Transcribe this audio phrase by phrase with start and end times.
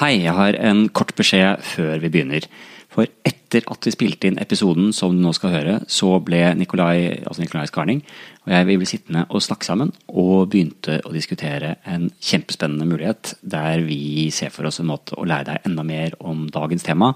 [0.00, 2.46] Hei, jeg har en kort beskjed før vi begynner.
[2.88, 7.18] For etter at vi spilte inn episoden som du nå skal høre, så ble Nikolai,
[7.20, 8.00] altså Nikolai Skarning
[8.46, 13.34] og jeg vi ble sittende og snakke sammen, og begynte å diskutere en kjempespennende mulighet
[13.44, 17.12] der vi ser for oss en måte å lære deg enda mer om dagens tema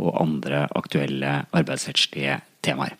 [0.00, 2.96] og andre aktuelle arbeidsrettslige temaer.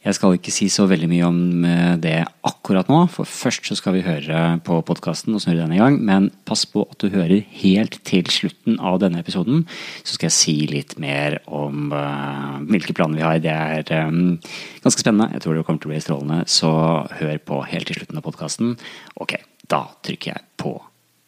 [0.00, 2.14] Jeg skal ikke si så veldig mye om eh, det
[2.48, 5.98] akkurat nå, for først så skal vi høre på podkasten og snurre den i gang.
[6.00, 9.66] Men pass på at du hører helt til slutten av denne episoden,
[10.00, 13.42] så skal jeg si litt mer om uh, hvilke planer vi har.
[13.44, 14.38] Det er um,
[14.80, 15.34] ganske spennende.
[15.36, 16.72] Jeg tror det kommer til å bli strålende, så
[17.20, 18.76] hør på helt til slutten av podkasten.
[19.20, 19.36] Ok,
[19.68, 20.78] da trykker jeg på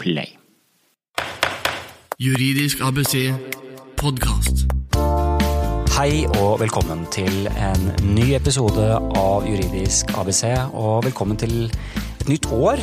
[0.01, 0.33] play.
[2.23, 3.35] Juridisk ABC
[4.01, 4.65] podkast.
[5.93, 7.83] Hei og velkommen til en
[8.15, 10.47] ny episode av Juridisk ABC.
[10.73, 11.67] Og velkommen til
[12.29, 12.81] nytt år,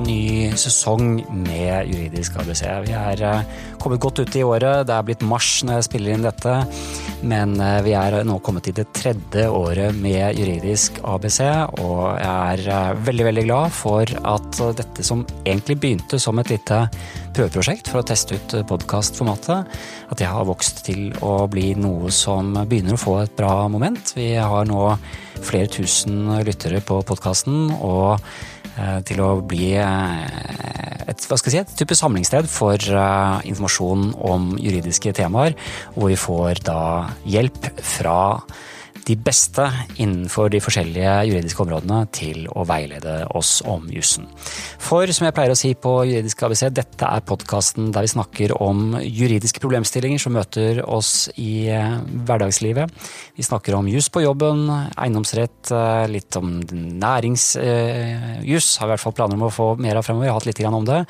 [0.00, 2.62] ny sesong med Juridisk ABC.
[2.86, 4.86] Vi er eh, kommet godt ut i året.
[4.88, 6.54] Det er blitt mars når jeg spiller inn dette.
[7.22, 11.40] Men eh, vi er nå kommet til det tredje året med Juridisk ABC,
[11.82, 16.52] og jeg er eh, veldig, veldig glad for at dette som egentlig begynte som et
[16.52, 16.82] lite
[17.36, 22.54] prøveprosjekt for å teste ut podkastformatet, at det har vokst til å bli noe som
[22.64, 24.14] begynner å få et bra moment.
[24.16, 24.94] Vi har nå
[25.40, 28.18] flere tusen lyttere på podkasten, og
[29.06, 34.12] til å bli eh, et, hva skal jeg si, et type samlingssted for uh, informasjon
[34.30, 35.56] om juridiske temaer,
[35.96, 36.82] hvor vi får da
[37.28, 38.18] hjelp fra
[39.06, 39.64] de beste
[40.00, 44.26] innenfor de forskjellige juridiske områdene til å veilede oss om jussen.
[44.80, 48.54] For som jeg pleier å si på Juridisk ABC, dette er podkasten der vi snakker
[48.60, 52.92] om juridiske problemstillinger som møter oss i eh, hverdagslivet.
[53.36, 59.16] Vi snakker om juss på jobben, eiendomsrett, eh, litt om næringsjuss, har i hvert fall
[59.16, 61.00] planer om å få mer av fremover, jeg har hatt litt om det.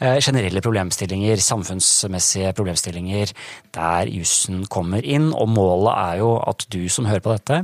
[0.00, 3.34] Eh, generelle problemstillinger, samfunnsmessige problemstillinger
[3.74, 7.60] der jussen kommer inn, og målet er jo at du som hører på dette,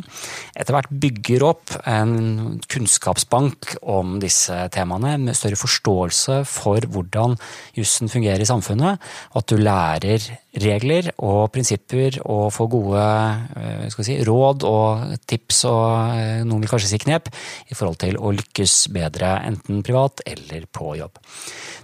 [0.55, 7.39] etter hvert bygger opp en kunnskapsbank om disse temaene, med større forståelse for hvordan
[7.79, 9.01] jussen fungerer i samfunnet,
[9.33, 13.03] og at du lærer regler og prinsipper og får gode
[13.61, 17.31] eh, si, råd og tips og eh, noen vil kanskje si knep
[17.71, 21.21] i forhold til å lykkes bedre enten privat eller på jobb.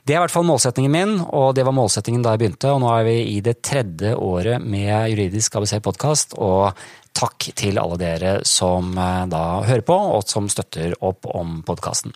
[0.07, 2.71] Det er i hvert fall målsettingen min, og det var målsettingen da jeg begynte.
[2.71, 6.79] Og nå er vi i det tredje året med Juridisk ABC podkast, og
[7.17, 12.15] takk til alle dere som eh, da hører på, og som støtter opp om podkasten.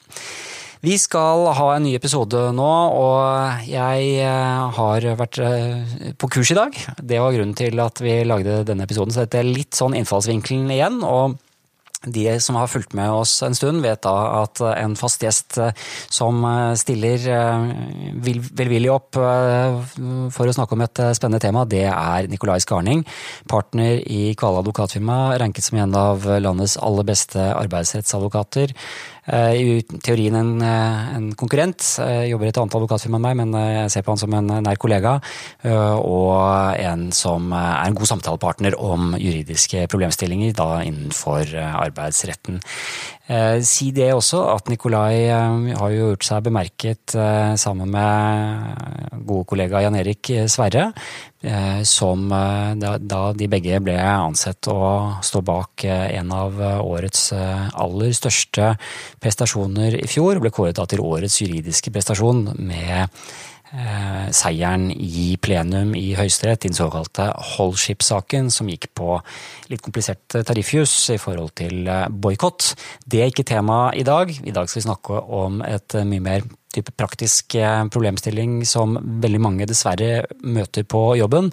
[0.80, 6.54] Vi skal ha en ny episode nå, og jeg eh, har vært eh, på kurs
[6.54, 6.76] i dag.
[6.96, 10.72] Det var grunnen til at vi lagde denne episoden, så dette er litt sånn innfallsvinkelen
[10.72, 11.02] igjen.
[11.04, 11.36] og
[12.06, 15.58] de som har fulgt med oss en stund, vet da at en fast gjest
[16.08, 16.40] som
[16.80, 17.26] stiller
[18.24, 23.04] velvillig opp for å snakke om et spennende tema, det er Nikolai Skarning.
[23.50, 28.72] Partner i Kvala advokatfirma, ranket som en av landets aller beste arbeidsrettsadvokater.
[29.30, 31.78] Eh, i teorien en, eh, en konkurrent.
[31.98, 34.34] Jeg jobber i et annet advokatfirma enn meg, men eh, jeg ser på han som
[34.34, 35.20] en nær kollega.
[36.00, 42.60] Og en som er en god samtalepartner om juridiske problemstillinger da innenfor arbeidsretten.
[43.62, 47.14] Si det også, at Nikolai har jo gjort seg bemerket
[47.62, 50.88] sammen med gode kollega Jan Erik Sverre
[51.42, 54.80] Eh, som eh, da de begge ble ansett å
[55.24, 58.74] stå bak eh, en av årets aller største
[59.24, 63.08] prestasjoner i fjor, ble kåret til årets juridiske prestasjon med
[64.34, 69.18] seieren i plenum i Høyesterett, den såkalte Holship-saken, som gikk på
[69.70, 72.72] litt komplisert tariffjus i forhold til boikott.
[73.06, 74.32] Det er ikke tema i dag.
[74.32, 79.42] I dag skal vi snakke om et mye mer type praktisk eh, problemstilling som veldig
[79.42, 81.50] mange dessverre møter på jobben,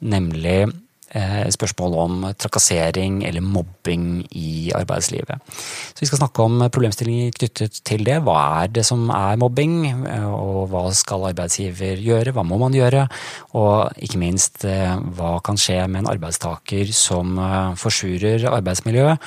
[0.00, 0.76] nemlig eh,
[1.10, 5.40] spørsmål om trakassering eller mobbing i arbeidslivet.
[5.50, 8.20] Så Vi skal snakke om problemstillinger knyttet til det.
[8.22, 12.72] Hva er det som er mobbing, eh, og hva skal arbeidsgiver gjøre, hva må man
[12.72, 13.08] gjøre?
[13.54, 17.34] Og ikke minst, hva kan skje med en arbeidstaker som
[17.76, 19.18] forsurer arbeidsmiljøet?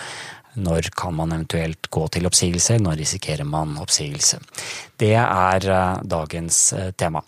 [0.54, 2.78] Når kan man eventuelt gå til oppsigelse?
[2.82, 4.38] Når risikerer man oppsigelse?
[5.00, 7.24] Det er eh, dagens eh, tema.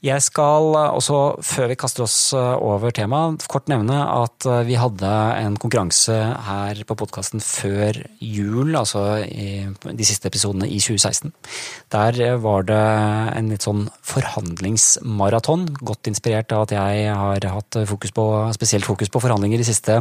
[0.00, 4.62] Jeg skal eh, også, før vi kaster oss eh, over temaet, kort nevne at eh,
[4.64, 6.14] vi hadde en konkurranse
[6.46, 11.34] her på podkasten før jul, altså i de siste episodene i 2016.
[11.92, 12.78] Der var det
[13.36, 18.26] en litt sånn forhandlingsmaraton, godt inspirert av at jeg har hatt fokus på,
[18.56, 19.98] spesielt fokus på forhandlinger de siste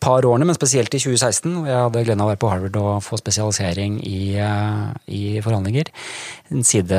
[0.00, 1.52] par årene, men spesielt i 2016.
[1.60, 4.40] hvor Jeg hadde gleden av å være på Harvard og få spesialisering i,
[5.12, 5.92] i forhandlinger.
[6.54, 6.98] En side,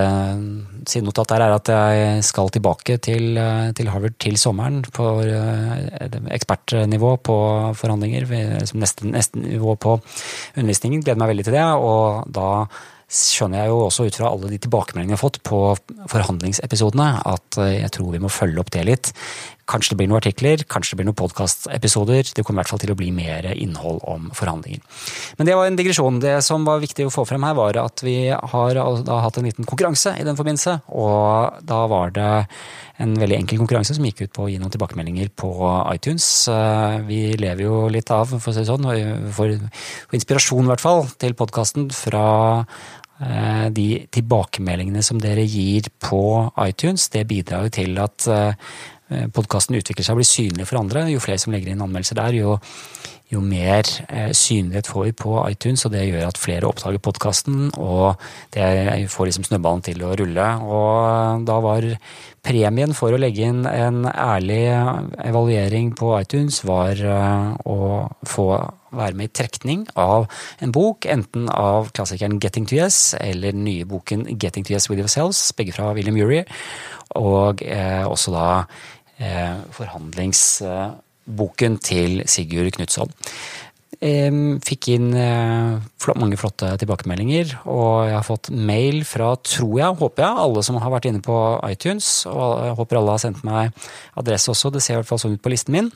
[0.90, 3.40] sidenotat der er at jeg skal tilbake til,
[3.78, 5.06] til Harvard til sommeren på
[6.36, 7.38] ekspertnivå på
[7.80, 8.28] forhandlinger.
[8.68, 9.98] Som neste, neste nivå på
[10.58, 11.04] undervisningen.
[11.06, 11.64] Gleder meg veldig til det.
[11.64, 12.50] Og da
[13.08, 15.62] skjønner jeg jo også ut fra alle de tilbakemeldingene jeg har fått på
[16.12, 19.14] forhandlingsepisodene, at jeg tror vi må følge opp det litt.
[19.68, 22.30] Kanskje det blir noen artikler, kanskje det blir noen podkastepisoder.
[22.32, 24.80] Det kommer i hvert fall til å bli mer innhold om forhandlinger.
[25.40, 26.22] Men det var en digresjon.
[26.24, 29.68] Det som var viktig å få frem her, var at vi har hatt en liten
[29.68, 30.78] konkurranse i den forbindelse.
[30.96, 32.30] Og da var det
[33.04, 35.52] en veldig enkel konkurranse som gikk ut på å gi noen tilbakemeldinger på
[35.94, 36.30] iTunes.
[37.10, 38.88] Vi lever jo litt av, for å si det sånn,
[39.36, 42.26] for inspirasjon i hvert fall, til podkasten fra
[43.20, 46.24] eh, de tilbakemeldingene som dere gir på
[46.64, 47.12] iTunes.
[47.14, 48.54] Det bidrar jo til at Eh,
[49.08, 51.06] podkasten utvikler seg og blir synlig for andre.
[51.12, 52.58] Jo flere som legger inn anmeldelser der, jo,
[53.32, 57.70] jo mer eh, synlighet får vi på iTunes, og det gjør at flere oppdager podkasten,
[57.76, 58.16] og
[58.56, 60.48] det får liksom snøballen til å rulle.
[60.64, 61.90] Og da var
[62.48, 64.64] premien for å legge inn en ærlig
[65.28, 68.50] evaluering på iTunes, var eh, å få
[68.98, 70.30] være med i trekning av
[70.64, 74.88] en bok, enten av klassikeren Getting to Yes eller den nye boken Getting to Yes
[74.88, 76.46] with Yourselves, begge fra William Urie,
[77.20, 83.10] og eh, også da Eh, forhandlingsboken til Sigurd Knutson.
[83.98, 90.24] Fikk inn eh, mange flotte tilbakemeldinger, og jeg har fått mail fra, tror jeg, håper
[90.24, 92.10] jeg, alle som har vært inne på iTunes.
[92.30, 93.88] Og jeg håper alle har sendt meg
[94.22, 95.90] adresse også, det ser i hvert fall sånn ut på listen min.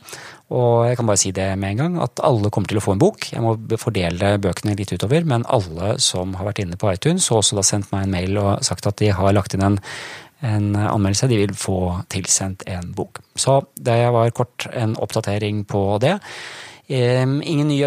[0.49, 2.97] Og jeg kan bare si det med en gang, at alle kommer til å få
[2.97, 3.29] en bok.
[3.35, 7.43] Jeg må fordele bøkene litt utover, men alle som har vært inne på iTunes, og
[7.43, 9.81] også da sendt meg en mail og sagt at de har lagt inn en
[10.41, 11.29] en anmeldelse.
[11.29, 13.21] De vil få tilsendt en bok.
[13.35, 16.17] Så det var kort en oppdatering på det.
[16.91, 17.77] Ingen ny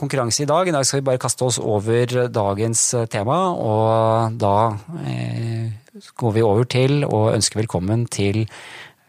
[0.00, 0.68] konkurranse i dag.
[0.68, 3.38] I dag skal vi bare kaste oss over dagens tema.
[3.52, 4.54] Og da
[5.04, 5.68] eh,
[6.16, 8.46] går vi over til å ønske velkommen til,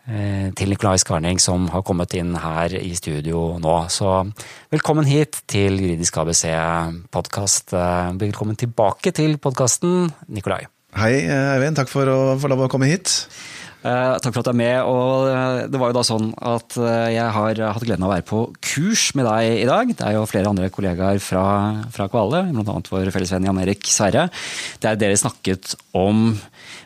[0.10, 3.80] eh, til Nikolai Skarning, som har kommet inn her i studio nå.
[3.88, 4.25] Så
[4.75, 6.46] velkommen hit til Juridisk ABC
[7.16, 7.74] podkast.
[7.74, 10.66] Eh, velkommen tilbake til podkasten, Nikolai.
[10.95, 13.12] Hei Eivind, takk for å få lov å komme hit.
[13.85, 14.77] Eh, takk for at du er med.
[14.89, 18.15] og eh, Det var jo da sånn at eh, jeg har hatt gleden av å
[18.15, 19.91] være på kurs med deg i dag.
[19.93, 21.45] Det er jo flere andre kollegaer fra,
[21.93, 22.79] fra Kvale, bl.a.
[22.89, 24.27] vår felles venn Jan Erik Sverre.
[24.81, 26.33] Der dere snakket om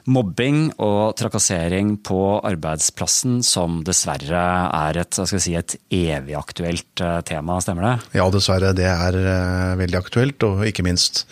[0.09, 2.19] mobbing og trakassering på
[2.49, 7.95] arbeidsplassen, som dessverre er et, si, et evig aktuelt tema, stemmer det?
[8.19, 8.73] Ja, dessverre.
[8.75, 9.19] Det er
[9.79, 11.27] veldig aktuelt, og ikke minst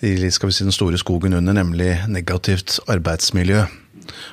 [0.00, 3.66] i si, den store skogen under, nemlig negativt arbeidsmiljø.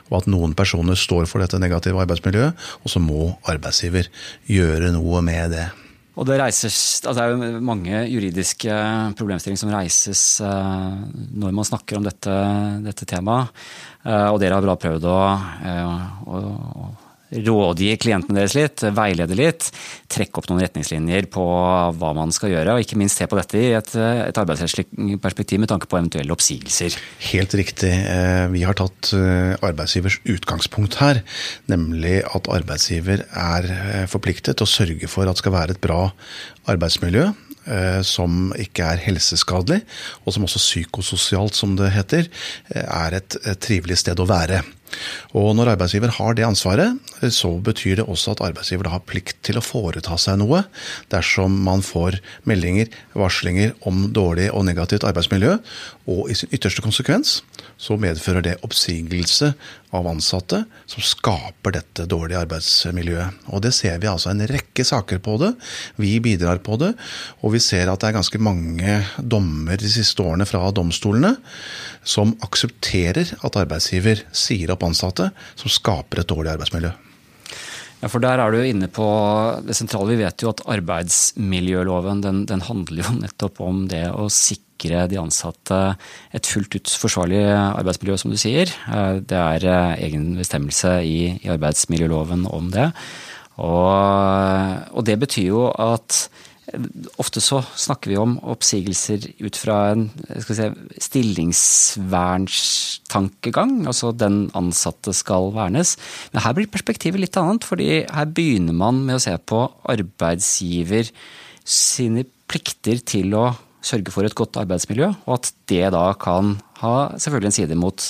[0.10, 4.12] Og at noen personer står for dette negative arbeidsmiljøet, og så må arbeidsgiver
[4.50, 5.70] gjøre noe med det.
[6.14, 8.74] Og det, reises, altså det er jo mange juridiske
[9.18, 10.94] problemstillinger som reises uh,
[11.34, 12.36] når man snakker om dette,
[12.86, 13.50] dette temaet.
[14.06, 15.18] Uh, og dere har bra prøvd å,
[15.66, 16.44] uh, å,
[16.86, 16.92] å
[17.34, 19.70] rådgi klientene deres litt, veilede litt,
[20.12, 21.44] trekke opp noen retningslinjer på
[21.98, 25.64] hva man skal gjøre, og ikke minst se på dette i et, et arbeidsrettslig perspektiv
[25.64, 26.98] med tanke på eventuelle oppsigelser.
[27.32, 27.92] Helt riktig.
[27.92, 31.24] Eh, vi har tatt eh, arbeidsgivers utgangspunkt her,
[31.72, 35.84] nemlig at arbeidsgiver er eh, forpliktet til å sørge for at det skal være et
[35.84, 36.06] bra
[36.70, 37.32] arbeidsmiljø
[38.04, 39.82] som ikke er helseskadelig,
[40.26, 42.28] og som også psykososialt, som det heter,
[42.76, 44.64] er et, trivelig sted å være.
[45.38, 47.00] Og når arbeidsgiver har det ansvaret,
[47.34, 50.64] så betyr det også at arbeidsgiver har plikt til å foreta seg noe
[51.14, 55.58] dersom man får meldinger, varslinger om dårlig og negativt arbeidsmiljø,
[56.14, 57.40] og i sin ytterste konsekvens
[57.84, 59.52] så medfører det oppsigelse
[59.94, 63.44] av ansatte som skaper dette dårlige arbeidsmiljøet.
[63.52, 65.52] Og det ser vi altså en rekke saker på det.
[66.00, 66.94] Vi bidrar på det,
[67.44, 71.36] og vi ser at det er ganske mange dommer de siste årene fra domstolene
[72.08, 76.94] som aksepterer at arbeidsgiver sier opp ansatte som skaper et dårlig arbeidsmiljø.
[78.04, 79.06] Ja, for Der er du inne på
[79.64, 80.12] det sentrale.
[80.12, 85.22] Vi vet jo at arbeidsmiljøloven den, den handler jo nettopp om det å sikre de
[85.22, 85.78] ansatte
[86.36, 88.68] et fullt ut forsvarlig arbeidsmiljø, som du sier.
[88.92, 92.90] Eh, det er eh, egen bestemmelse i, i arbeidsmiljøloven om det.
[93.64, 93.88] Og,
[94.92, 96.26] og det betyr jo at
[97.22, 100.08] Ofte så snakker vi om oppsigelser ut fra en
[100.42, 100.70] si,
[101.06, 105.98] stillingsvernstankegang, Altså den ansatte skal vernes.
[106.34, 111.06] Men her blir perspektivet litt annet, fordi her begynner man med å se på arbeidsgiver
[111.64, 113.54] sine plikter til å
[113.84, 118.06] sørge for et godt arbeidsmiljø, og at det da kan ha selvfølgelig en side mot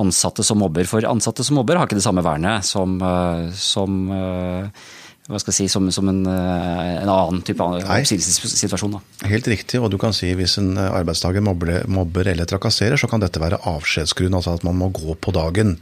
[0.00, 0.88] ansatte som mobber.
[0.88, 4.88] For ansatte som mobber har ikke det samme vernet som, eh, som eh,
[5.30, 8.96] hva skal jeg si, som, som en, eh, en, annen type oppsigelsessituasjon.
[9.30, 13.06] Helt riktig, og du kan si hvis en eh, arbeidstaker mobber, mobber eller trakasserer, så
[13.06, 15.76] kan dette være avskjedsgrunn, altså at man må gå på dagen.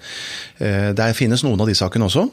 [0.61, 2.27] Eh, det finnes noen av de sakene også,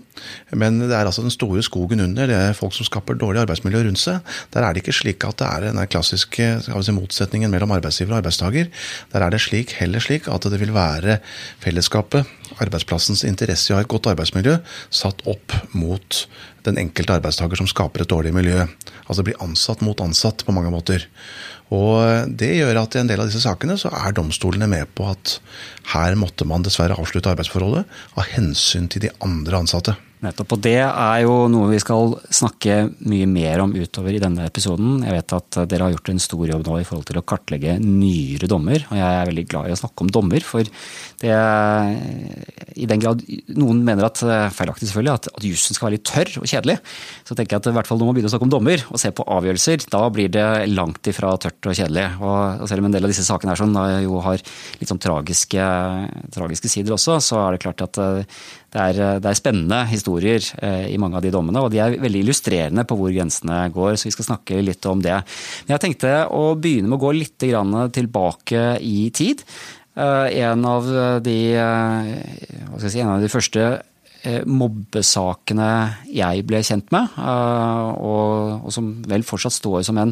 [0.59, 2.27] men det er altså den store skogen under.
[2.27, 4.35] Det er folk som skaper dårlig arbeidsmiljø rundt seg.
[4.51, 8.19] Der er det ikke slik at det er den klassiske si, motsetningen mellom arbeidsgiver og
[8.19, 8.67] arbeidstaker.
[9.15, 11.21] Der er det slik, heller slik at det vil være
[11.63, 12.27] fellesskapet,
[12.59, 14.59] arbeidsplassens interesse i å ha et godt arbeidsmiljø,
[14.91, 16.25] satt opp mot
[16.67, 18.65] den enkelte arbeidstaker som skaper et dårlig miljø.
[19.07, 21.07] Altså blir ansatt mot ansatt på mange måter.
[21.73, 25.07] Og Det gjør at i en del av disse sakene så er domstolene med på
[25.11, 25.39] at
[25.93, 29.97] her måtte man dessverre avslutte arbeidsforholdet av hensyn til de andre ansatte.
[30.17, 30.55] Nettopp.
[30.55, 35.03] Og det er jo noe vi skal snakke mye mer om utover i denne episoden.
[35.05, 37.75] Jeg vet at dere har gjort en stor jobb nå i forhold til å kartlegge
[37.83, 38.81] nyere dommer.
[38.89, 40.65] Og jeg er veldig glad i å snakke om dommer, for
[41.21, 41.35] det
[42.77, 43.21] I den grad
[43.59, 44.23] noen mener at,
[44.57, 46.79] feilaktig selvfølgelig, at, at jussen skal være litt tørr og kjedelig,
[47.27, 49.01] så tenker jeg at i hvert fall når man begynner å snakke om dommer og
[49.01, 52.07] se på avgjørelser, da blir det langt ifra tørt og kjedelig.
[52.25, 54.41] Og selv om en del av disse sakene er sånn, jo har
[54.81, 55.73] litt sånn tragiske,
[56.33, 58.01] tragiske sider også, så er det klart at
[58.77, 61.81] det er, eh, det er, spennende historier eh, i mange av de dommene, og de
[61.81, 65.17] er veldig illustrerende på hvor grensene går, så vi skal snakke litt om det.
[65.65, 69.43] Men jeg tenkte å begynne med å gå litt tilbake i tid.
[69.97, 70.89] Eh, en av
[71.25, 71.37] de,
[72.85, 73.69] si, en av de første
[74.27, 75.67] mobbesakene
[76.11, 80.11] jeg ble kjent med, og, og som vel fortsatt står som en,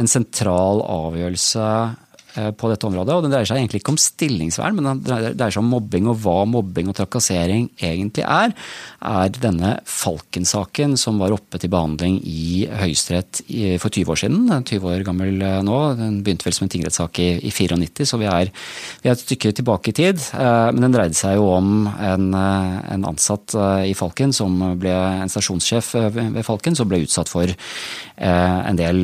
[0.00, 1.66] en sentral avgjørelse
[2.32, 3.14] på dette området.
[3.14, 5.02] og Den dreier seg egentlig ikke om stillingsvern, men den
[5.36, 8.54] dreier seg om mobbing og hva mobbing og trakassering egentlig er.
[9.02, 13.42] Er denne Falken-saken som var oppe til behandling i Høyesterett
[13.82, 14.50] for 20 år siden.
[14.68, 15.78] 20 år gammel eh, nå.
[15.98, 18.52] Den begynte vel som en tingrettssak i, i 94, så vi er,
[19.02, 20.22] vi er, et stykke tilbake i tid.
[20.32, 25.32] Eh, men den dreide seg jo om en, en ansatt i Falken som ble en
[25.32, 27.50] stasjonssjef ved Falken, som ble utsatt for
[28.22, 28.98] en del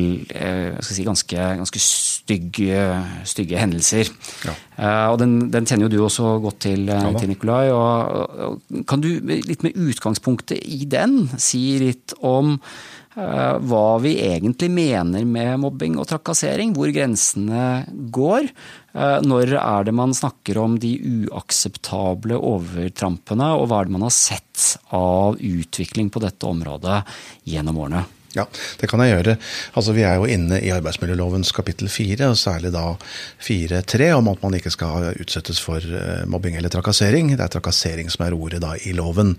[0.85, 1.81] si, ganske, ganske
[2.29, 2.83] stygge
[3.27, 4.09] stygge hendelser.
[4.45, 4.53] Ja.
[4.79, 7.65] Uh, og den, den, kjenner jo du også godt til, eh, ja, til Nikolai.
[7.73, 14.15] Og, og, kan du litt med utgangspunktet i den si litt om uh, hva vi
[14.23, 16.75] egentlig mener med mobbing og trakassering?
[16.77, 17.65] Hvor grensene
[18.13, 18.51] går?
[18.95, 20.93] Uh, når er det man snakker om de
[21.25, 27.03] uakseptable overtrampene, og hva er det man har sett av utvikling på dette området
[27.49, 28.05] gjennom årene?
[28.37, 28.43] Ja,
[28.77, 29.33] det kan jeg gjøre.
[29.73, 32.93] Altså, Vi er jo inne i arbeidsmiljølovens kapittel fire, og særlig da
[33.41, 37.31] 4.3, om at man ikke skal utsettes for eh, mobbing eller trakassering.
[37.33, 39.33] Det er trakassering som er ordet da i loven.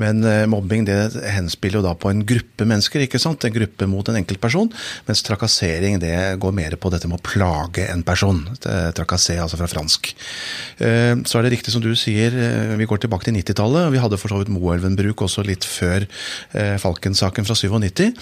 [0.00, 0.96] Men uh, mobbing det
[1.34, 3.44] henspiller jo da på en gruppe mennesker, ikke sant?
[3.44, 4.72] en gruppe mot en enkeltperson.
[5.04, 8.40] Mens trakassering det går mer på dette med å plage en person.
[8.96, 10.14] Trakassé, altså fra fransk.
[10.80, 12.32] Uh, så er det riktig som du sier,
[12.80, 13.92] vi går tilbake til 90-tallet.
[13.92, 16.08] Vi hadde for så vidt Moelven-bruk også litt før
[16.80, 18.21] Falken-saken fra 97.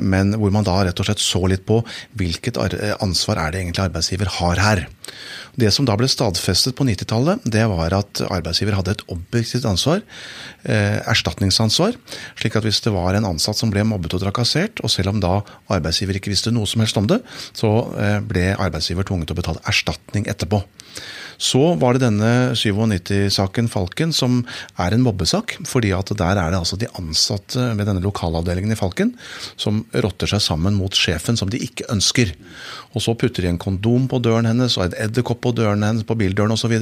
[0.00, 1.80] men hvor man da rett og slett så litt på
[2.18, 4.84] hvilket eh, ansvar er det egentlig arbeidsgiver har her.
[5.56, 10.02] Det som da ble stadfestet på 90-tallet, det var at arbeidsgiver hadde et objektivt ansvar,
[10.64, 11.96] eh, erstatningsansvar.
[12.36, 15.20] slik at hvis det var en ansatt som ble mobbet og trakassert, og selv om
[15.20, 15.40] da
[15.72, 17.22] arbeidsgiver ikke visste noe som helst om det,
[17.56, 17.72] så
[18.26, 20.62] ble arbeidsgiver tvunget til å betale erstatning etterpå.
[21.38, 24.40] Så var det denne 97-saken Falken, som
[24.80, 25.56] er en mobbesak.
[25.66, 29.14] fordi at der er det altså de ansatte ved denne lokalavdelingen i Falken
[29.60, 32.32] som rotter seg sammen mot sjefen som de ikke ønsker.
[32.94, 36.06] Og så putter de en kondom på døren hennes og en edderkopp på døren hennes,
[36.06, 36.76] på bildøren osv.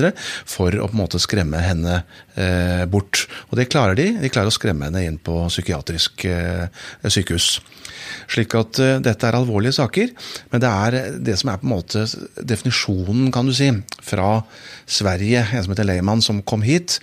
[0.44, 2.00] for å på en måte skremme henne
[2.34, 3.26] eh, bort.
[3.50, 4.10] Og det klarer de.
[4.22, 6.66] De klarer å skremme henne inn på psykiatrisk eh,
[7.06, 7.58] sykehus.
[8.30, 10.12] Slik at uh, dette er alvorlige saker,
[10.52, 12.04] men det er det som er på en måte
[12.40, 13.70] definisjonen, kan du si,
[14.04, 14.38] fra
[14.84, 16.98] Sverige, en som heter Lehmann, som kom hit.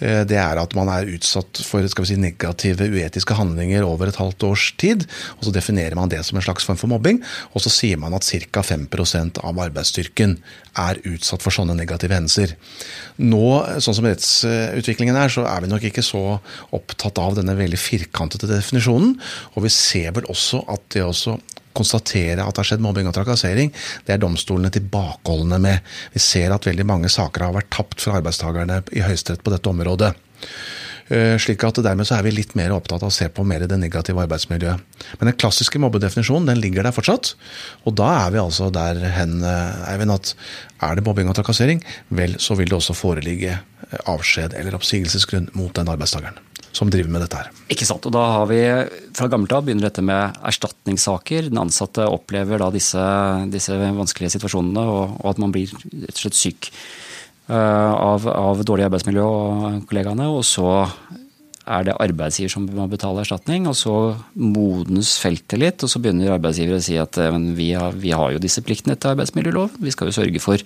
[0.00, 4.10] Uh, det er at man er utsatt for skal vi si, negative, uetiske handlinger over
[4.10, 5.06] et halvt års tid.
[5.38, 7.22] og Så definerer man det som en slags form for mobbing,
[7.54, 8.62] og så sier man at ca.
[8.66, 10.36] 5% av arbeidsstyrken
[10.76, 12.52] er utsatt for sånne negative hendelser.
[13.22, 13.44] Nå,
[13.80, 16.38] sånn som rettsutviklingen er, så er vi nok ikke så
[16.76, 19.16] opptatt av denne veldig firkantede definisjonen.
[19.54, 21.36] Og vi ser vel også at det også
[21.76, 23.72] konstatere at det har skjedd mobbing og trakassering,
[24.06, 25.94] det er domstolene tilbakeholdne med.
[26.14, 29.72] Vi ser at veldig mange saker har vært tapt for arbeidstakerne i Høyesterett på dette
[29.72, 30.14] området.
[31.06, 33.62] Eh, slik at Dermed så er vi litt mer opptatt av å se på mer
[33.70, 35.04] det negative arbeidsmiljøet.
[35.20, 37.36] Men den klassiske mobbedefinisjonen den ligger der fortsatt.
[37.86, 40.34] Og da er vi altså der hen eh, Eivind, at
[40.82, 45.52] er det mobbing og trakassering, vel så vil det også foreligge eh, avskjed eller oppsigelsesgrunn
[45.54, 46.42] mot den arbeidstakeren
[46.76, 47.50] som driver med dette her.
[47.72, 48.04] Ikke sant.
[48.06, 48.60] Og da har vi
[49.16, 51.48] fra gammelt av begynner dette med erstatningssaker.
[51.48, 53.02] Den ansatte opplever da disse,
[53.52, 56.70] disse vanskelige situasjonene, og, og, at man blir rett og slett syk
[57.48, 60.28] uh, av, av, dårlig arbeidsmiljø og kollegaene.
[60.36, 60.68] Og så
[61.66, 63.66] er det arbeidsgiver som må betale erstatning.
[63.70, 63.94] Og så
[64.38, 67.18] modnes feltet litt, og så begynner arbeidsgiver å si at
[67.58, 69.78] vi har, vi har jo disse pliktene etter arbeidsmiljølov.
[69.82, 70.62] Vi skal jo sørge for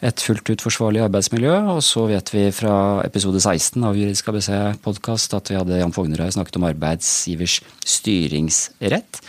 [0.00, 1.54] et fullt ut forsvarlig arbeidsmiljø.
[1.76, 2.74] Og så vet vi fra
[3.06, 4.50] episode 16 av Juridisk ABC
[4.84, 7.60] podkast at vi hadde Jan Fognerøy snakket om arbeidsgivers
[7.98, 9.22] styringsrett.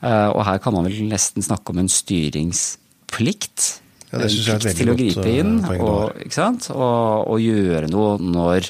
[0.00, 3.70] Og her kan man vel nesten snakke om en styringsplikt.
[4.10, 6.66] Ja, det synes jeg er et veldig til å godt, gripe inn poeng og, sant?
[6.74, 8.66] Og, og gjøre noe når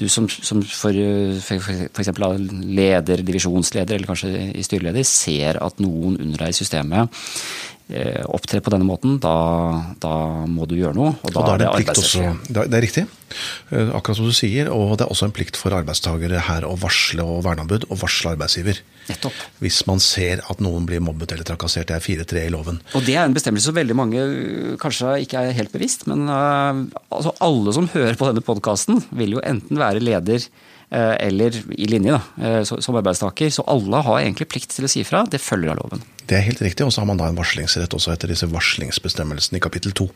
[0.00, 0.96] du som, som for,
[2.24, 7.24] da leder, divisjonsleder eller kanskje i styreleder ser at noen under deg i systemet
[7.90, 9.34] eh, opptrer på denne måten, da,
[10.00, 10.12] da
[10.48, 11.12] må du gjøre noe.
[11.22, 13.04] Og da, Og da er det en plikt også, det er- riktig,
[13.72, 14.70] eh, akkurat som du sier.
[14.72, 18.34] Og det er også en plikt for arbeidstakere her å varsle og verneombud og varsle
[18.34, 18.80] arbeidsgiver.
[19.08, 19.32] Nettopp.
[19.60, 21.86] Hvis man ser at noen blir mobbet eller trakassert.
[21.92, 22.80] Det er 4-3 i loven.
[22.94, 26.24] Og det er en bestemmelse som veldig mange øh, kanskje ikke er helt bevisst, men
[26.28, 30.48] altså alle som hører på denne podkasten, vil jo enten være leder
[30.94, 32.20] eller i linje da,
[32.60, 33.50] øh, som arbeidstaker.
[33.50, 35.24] Så alle har egentlig plikt til å si fra.
[35.30, 36.04] Det følger av loven.
[36.24, 39.58] Det er helt riktig, og så har man da en varslingsrett også etter disse varslingsbestemmelsene
[39.58, 40.06] i kapittel 2.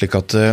[0.00, 0.50] Slik at eh,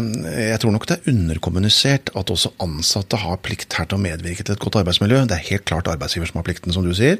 [0.51, 4.45] jeg tror nok det er underkommunisert at også ansatte har plikt her til å medvirke
[4.45, 5.23] til et godt arbeidsmiljø.
[5.29, 7.17] Det er helt klart arbeidsgiver som har plikten, som du sier.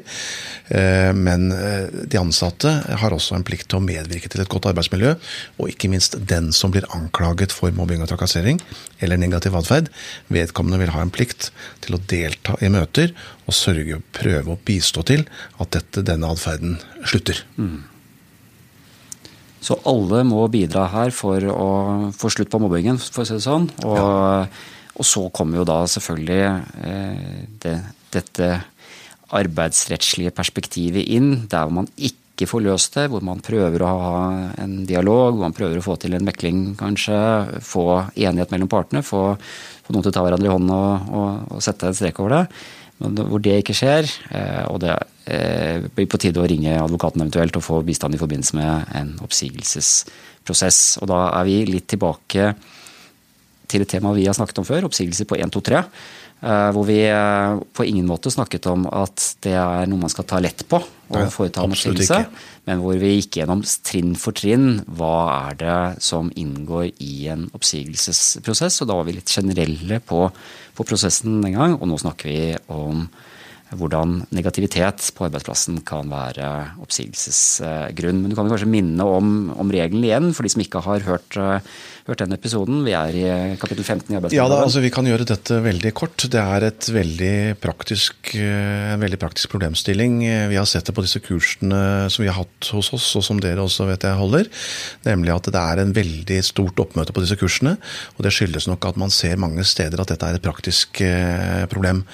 [0.70, 2.70] Eh, Men eh, de ansatte
[3.02, 5.16] har også en plikt til å medvirke til et godt arbeidsmiljø,
[5.58, 8.62] og ikke minst den som blir anklaget for mobbing og trakassering
[9.02, 9.90] eller negativ atferd.
[10.32, 11.50] Vedkommende vil ha en plikt
[11.86, 13.12] til å delta i møter
[13.46, 15.26] og sørge, og prøve å bistå til
[15.62, 17.44] at dette, denne atferden slutter.
[19.66, 21.68] Så alle må bidra her for å
[22.14, 23.66] få slutt på mobbingen, for å si det sånn.
[23.88, 24.60] Og,
[24.94, 26.42] og så kommer jo da selvfølgelig
[26.86, 27.74] eh, det,
[28.14, 28.52] dette
[29.34, 34.18] arbeidsrettslige perspektivet inn, der man ikke får løst det, hvor man prøver å ha
[34.62, 37.18] en dialog, hvor man prøver å få til en mekling kanskje,
[37.64, 39.34] få enighet mellom partene, få,
[39.86, 42.34] få noen til å ta hverandre i hånden og, og, og sette en strek over
[42.36, 42.42] det.
[43.02, 44.94] Men hvor det ikke skjer, eh, og det
[45.28, 49.12] eh, blir på tide å ringe advokaten eventuelt og få bistand i forbindelse med en
[49.26, 50.80] oppsigelsesprosess.
[51.02, 52.54] Og da er vi litt tilbake
[53.68, 55.82] til et tema vi har snakket om før, oppsigelser på 1, 2, 3.
[55.82, 60.26] eh, Hvor vi eh, på ingen måte snakket om at det er noe man skal
[60.28, 62.18] ta lett på og foreta en oppsigelse.
[62.66, 65.16] Men hvor vi gikk gjennom trinn for trinn hva
[65.48, 68.82] er det som inngår i en oppsigelsesprosess.
[68.82, 70.26] Og da var vi litt generelle på,
[70.76, 72.42] på prosessen den gang, og nå snakker vi
[72.74, 73.06] om
[73.74, 76.48] hvordan negativitet på arbeidsplassen kan være
[76.82, 78.20] oppsigelsesgrunn.
[78.22, 81.38] Men du kan kanskje minne om, om regelen igjen, for de som ikke har hørt,
[81.40, 81.74] eh,
[82.06, 82.82] hørt den episoden.
[82.86, 83.24] Vi er i
[83.58, 86.26] kapittel 15 i Ja, da, altså Vi kan gjøre dette veldig kort.
[86.30, 90.22] Det er et veldig praktisk, eh, en veldig praktisk problemstilling.
[90.24, 93.24] Eh, Vi har sett det på disse kursene som vi har hatt hos oss, og
[93.24, 94.46] som dere også vet jeg holder.
[95.04, 97.76] Nemlig at det er en veldig stort oppmøte på disse kursene.
[98.16, 101.66] Og det skyldes nok at man ser mange steder at dette er et praktisk eh,
[101.66, 102.04] problem.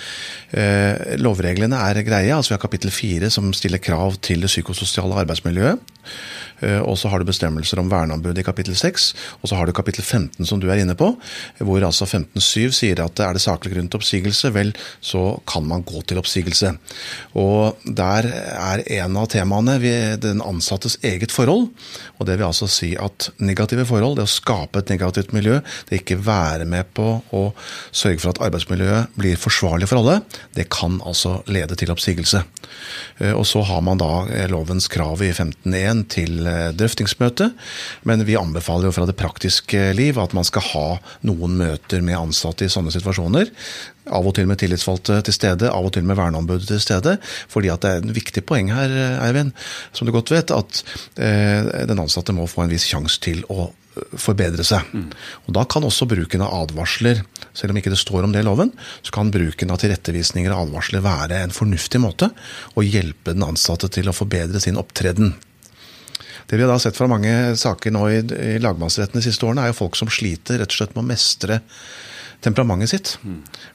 [0.53, 2.33] Eh, Lovreglene er greie.
[2.33, 5.81] altså Vi har kapittel fire som stiller krav til det psykososiale arbeidsmiljøet.
[6.63, 9.73] Eh, Og så har du bestemmelser om verneombud i kapittel 6, og så har du
[9.73, 11.13] kapittel 15 som du er inne på,
[11.59, 15.85] hvor altså 15.7 sier at er det saklig grunn til oppsigelse, vel, så kan man
[15.87, 16.75] gå til oppsigelse.
[17.39, 19.79] Og der er en av temaene
[20.23, 21.69] den ansattes eget forhold,
[22.19, 26.03] og det vil altså si at negative forhold, det å skape et negativt miljø, det
[26.03, 27.43] ikke være med på å
[27.91, 30.21] sørge for at arbeidsmiljøet blir forsvarlig for alle,
[30.57, 32.45] det kan altså lede til oppsigelse.
[33.19, 37.51] Eh, Og så har man da eh, lovens krav i 15.1 til drøftingsmøte,
[38.09, 40.87] men vi anbefaler jo fra det praktiske liv at man skal ha
[41.29, 43.51] noen møter med ansatte i sånne situasjoner.
[44.11, 47.19] Av og til med tillitsvalgte til stede, av og til med verneombudet til stede.
[47.49, 49.53] fordi at det er en viktig poeng her, eh, Eivind,
[49.93, 50.83] som du godt vet, at
[51.17, 54.83] eh, den ansatte må få en viss sjanse til å eh, forbedre seg.
[55.47, 57.23] Og Da kan også bruken av advarsler,
[57.55, 60.67] selv om ikke det står om det i loven, så kan bruken av tilrettevisninger og
[60.67, 62.33] advarsler være en fornuftig måte
[62.75, 65.37] å hjelpe den ansatte til å forbedre sin opptreden.
[66.49, 68.23] Det vi har da sett fra mange saker nå i,
[68.55, 71.11] i lagmannsretten de siste årene, er jo folk som sliter rett og slett med å
[71.13, 71.63] mestre
[72.43, 73.13] temperamentet sitt.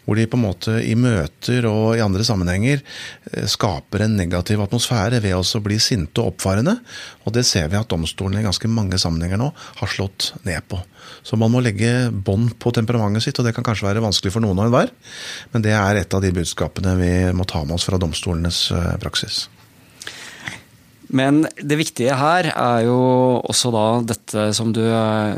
[0.06, 4.62] Hvor de på en måte i møter og i andre sammenhenger eh, skaper en negativ
[4.64, 6.78] atmosfære ved også å bli sinte og oppfarende.
[7.26, 10.82] Og det ser vi at domstolene i ganske mange sammenhenger nå har slått ned på.
[11.24, 14.44] Så man må legge bånd på temperamentet sitt, og det kan kanskje være vanskelig for
[14.44, 14.92] noen og enhver.
[15.54, 18.96] Men det er et av de budskapene vi må ta med oss fra domstolenes eh,
[19.04, 19.46] praksis.
[21.08, 22.98] Men det viktige her er jo
[23.48, 24.84] også da dette som du,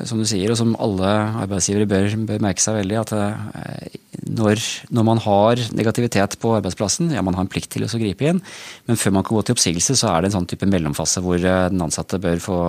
[0.09, 1.09] som du sier, og som alle
[1.43, 3.99] arbeidsgivere bør, bør merke seg veldig, at eh,
[4.39, 8.31] når, når, man har negativitet på arbeidsplassen, ja man har en plikt til å gripe
[8.31, 8.41] inn,
[8.89, 11.37] men før man kan gå til oppsigelse, så er det en sånn type mellomfase hvor
[11.37, 12.59] eh, den ansatte bør få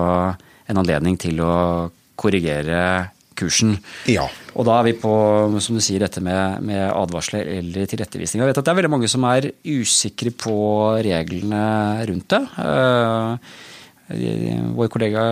[0.70, 1.54] en anledning til å
[2.20, 2.82] korrigere
[3.40, 3.78] kursen.
[4.10, 4.28] Ja.
[4.60, 5.10] Og da er vi på
[5.64, 8.42] som du sier, dette med, med advarsler eller tilrettevisning.
[8.42, 10.56] Jeg vet at det er veldig mange som er usikre på
[11.06, 11.62] reglene
[12.10, 12.42] rundt det.
[12.60, 13.40] Uh,
[14.76, 15.22] vår kollega,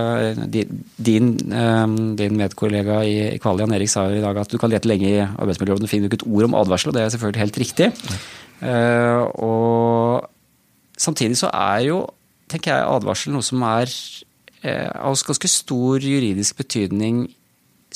[0.47, 5.25] din, din medkollega i Kvalian, Erik, sa i dag at du kan lete lenge i
[5.27, 7.91] arbeidsmiljøloven og finner ikke et ord om advarsel, og det er selvfølgelig helt riktig.
[8.63, 12.05] Uh, og samtidig så er jo,
[12.49, 13.93] tenker jeg, advarsel noe som er
[14.59, 17.29] av ganske stor juridisk betydning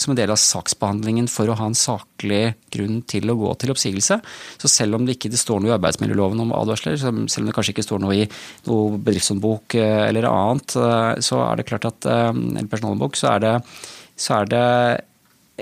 [0.02, 3.72] som en del av saksbehandlingen for å ha en saklig grunn til å gå til
[3.74, 4.18] oppsigelse.
[4.60, 7.54] Så selv om det ikke det står noe i arbeidsmiljøloven om advarsler, selv om det
[7.56, 8.26] kanskje ikke står noe i
[8.68, 13.34] noe bedriftshåndbok eh, eller annet, eh, så er det klart at eh, eller personalhåndbok, så
[13.34, 13.54] er det,
[14.18, 14.66] så er det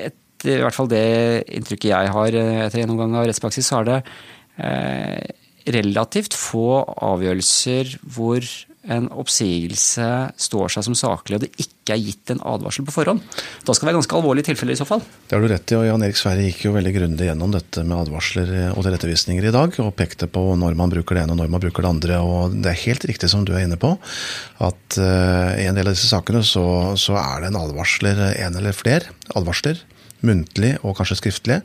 [0.09, 1.05] et, i hvert fall det
[1.61, 4.00] inntrykket jeg har etter gjennomgang av rettspraksis, så er det
[5.70, 8.44] relativt få avgjørelser hvor
[8.88, 10.06] en oppsigelse
[10.40, 13.20] står seg som saklig og det ikke er gitt en advarsel på forhånd.
[13.66, 15.02] Da skal det være ganske alvorlige tilfeller i så fall.
[15.28, 17.84] Det har du rett i, og Jan Erik Sverre gikk jo veldig grundig gjennom dette
[17.84, 21.42] med advarsler og tilrettevisninger i dag, og pekte på når man bruker det ene og
[21.42, 22.22] når man bruker det andre.
[22.24, 23.92] og Det er helt riktig som du er inne på,
[24.64, 26.64] at uh, i en del av disse sakene så,
[27.00, 29.84] så er det en advarsler, en eller flere advarsler
[30.26, 31.60] muntlig og kanskje skriftlig,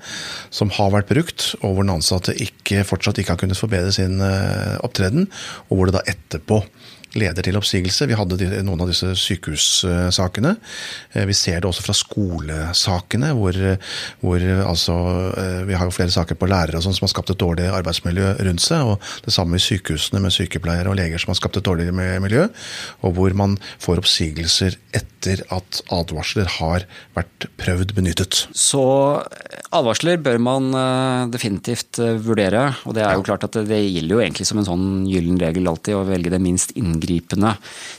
[0.53, 4.21] som har vært brukt, og hvor den ansatte ikke, fortsatt ikke har kunnet forbedre sin
[4.23, 5.27] opptreden,
[5.67, 6.61] og hvor det da etterpå
[7.15, 8.07] leder til oppsigelse.
[8.09, 10.55] Vi hadde noen av disse sykehussakene.
[11.13, 13.59] Eh, vi ser det også fra skolesakene, hvor,
[14.21, 14.97] hvor altså,
[15.39, 18.35] eh, Vi har jo flere saker på lærere sånn som har skapt et dårlig arbeidsmiljø
[18.47, 18.83] rundt seg.
[18.83, 22.47] og Det samme i sykehusene med sykepleiere og leger som har skapt et dårlig miljø.
[23.03, 28.45] Og hvor man får oppsigelser etter at advarsler har vært prøvd benyttet.
[28.53, 28.83] Så
[29.71, 30.69] advarsler bør man
[31.31, 32.67] definitivt vurdere.
[32.85, 35.71] Og det er jo klart at det gjelder jo egentlig som en sånn gyllen regel
[35.71, 37.55] alltid å velge det minst inngripende inngripende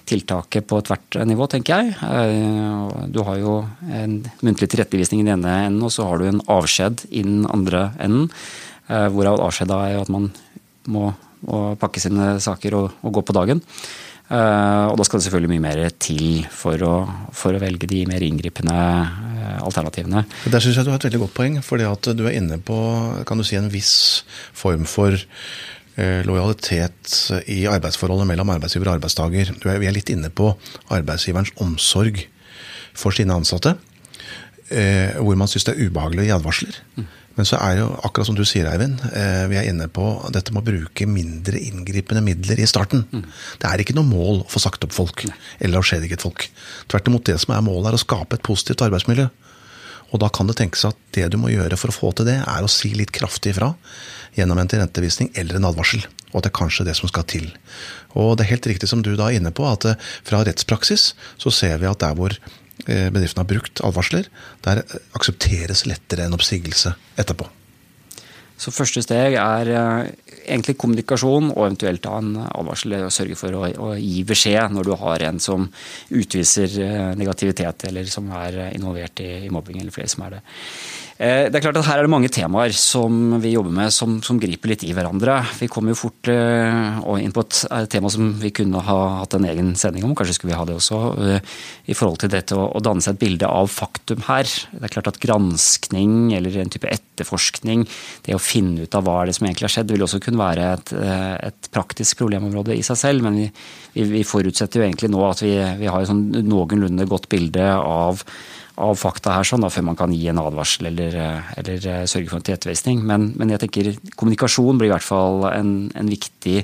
[0.07, 1.95] tiltaket på ethvert nivå, tenker jeg.
[2.03, 3.59] Eh, du har jo
[3.90, 7.47] en muntlig tilrettevisning i den ene enden, og så har du en avskjed i den
[7.47, 8.31] andre enden.
[8.88, 10.31] Eh, hvorav avskjeda da er at man
[10.87, 11.12] må,
[11.79, 13.61] pakke sine saker og, og, gå på dagen.
[14.27, 16.95] Eh, og da skal det selvfølgelig mye mer til for å,
[17.37, 18.75] for å velge de mer inngripende
[19.62, 20.25] alternativene.
[20.51, 22.77] Der syns jeg du har et veldig godt poeng, fordi at du er inne på
[23.29, 24.25] kan du si, en viss
[24.57, 25.14] form for
[25.97, 27.13] lojalitet
[27.49, 29.55] i arbeidsforholdet mellom arbeidsgiver og arbeidstaker.
[29.65, 30.51] Vi er litt inne på
[30.93, 32.21] arbeidsgiverens omsorg
[32.97, 33.77] for sine ansatte.
[34.69, 36.79] Eh, hvor man syns det er ubehagelig å gi advarsler.
[36.97, 37.07] Mm.
[37.37, 40.55] Men så er jo, akkurat som du sier, Eivind, eh, vi er inne på dette
[40.55, 43.05] med å bruke mindre inngripende midler i starten.
[43.13, 43.27] Mm.
[43.63, 46.49] Det er ikke noe mål å få sagt opp folk eller avskjediget folk.
[46.89, 49.29] Tvert imot, det som er målet, er å skape et positivt arbeidsmiljø.
[50.12, 52.38] Og da kan det tenkes at det du må gjøre for å få til det,
[52.42, 53.73] er å si litt kraftig ifra
[54.37, 56.05] gjennom en tilrettevisning eller en advarsel.
[56.33, 57.49] Og at det er kanskje det som skal til.
[58.14, 61.11] Og det er helt riktig som du da er inne på, at eh, fra rettspraksis
[61.42, 64.29] så ser vi at der hvor eh, bedriften har brukt advarsler,
[64.66, 64.85] der
[65.16, 67.49] aksepteres lettere en oppsigelse etterpå.
[68.57, 70.12] Så første steg er eh,
[70.47, 72.99] egentlig kommunikasjon og eventuelt da en advarsel.
[73.13, 75.67] Sørge for å, å, gi beskjed når du har en som
[76.15, 76.79] utviser
[77.19, 80.45] negativitet eller som er involvert i, i mobbing, eller flere som er det.
[81.16, 84.18] Eh, det er klart at Her er det mange temaer som vi jobber med som,
[84.24, 85.38] som griper litt i hverandre.
[85.57, 89.37] Vi kommer jo fort uh, inn på et, et, tema som vi kunne ha hatt
[89.38, 90.98] en egen sending om, kanskje skulle vi ha det også,
[91.88, 94.50] i forhold til dette å, danne seg et bilde av faktum her.
[94.74, 97.87] Det er klart at Granskning eller en type etterforskning,
[98.26, 100.42] det å finne ut av hva er det som egentlig har skjedd, vil også kunne
[100.42, 100.94] være et,
[101.48, 103.24] et praktisk problemområde i seg selv.
[103.24, 103.48] Men vi,
[103.96, 107.72] vi, vi forutsetter jo egentlig nå at vi, vi har et sånn noenlunde godt bilde
[107.81, 108.26] av
[108.77, 111.17] av fakta her, sånn da, før man kan gi en advarsel eller,
[111.57, 113.01] eller eh, sørge for en tilrettevisning.
[113.09, 116.59] Men, men, jeg tenker kommunikasjon blir i hvert fall en, en viktig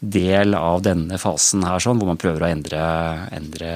[0.00, 2.80] del av denne fasen her, sånn, hvor man prøver å endre,
[3.36, 3.70] endre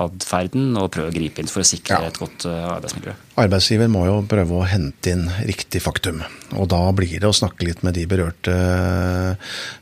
[0.00, 2.08] atferden og prøve å gripe inn for å sikre ja.
[2.08, 3.14] et godt eh, arbeidsmiljø.
[3.38, 6.22] Arbeidsgiver må jo prøve å hente inn riktig faktum.
[6.56, 8.56] Og da blir det å snakke litt med de berørte,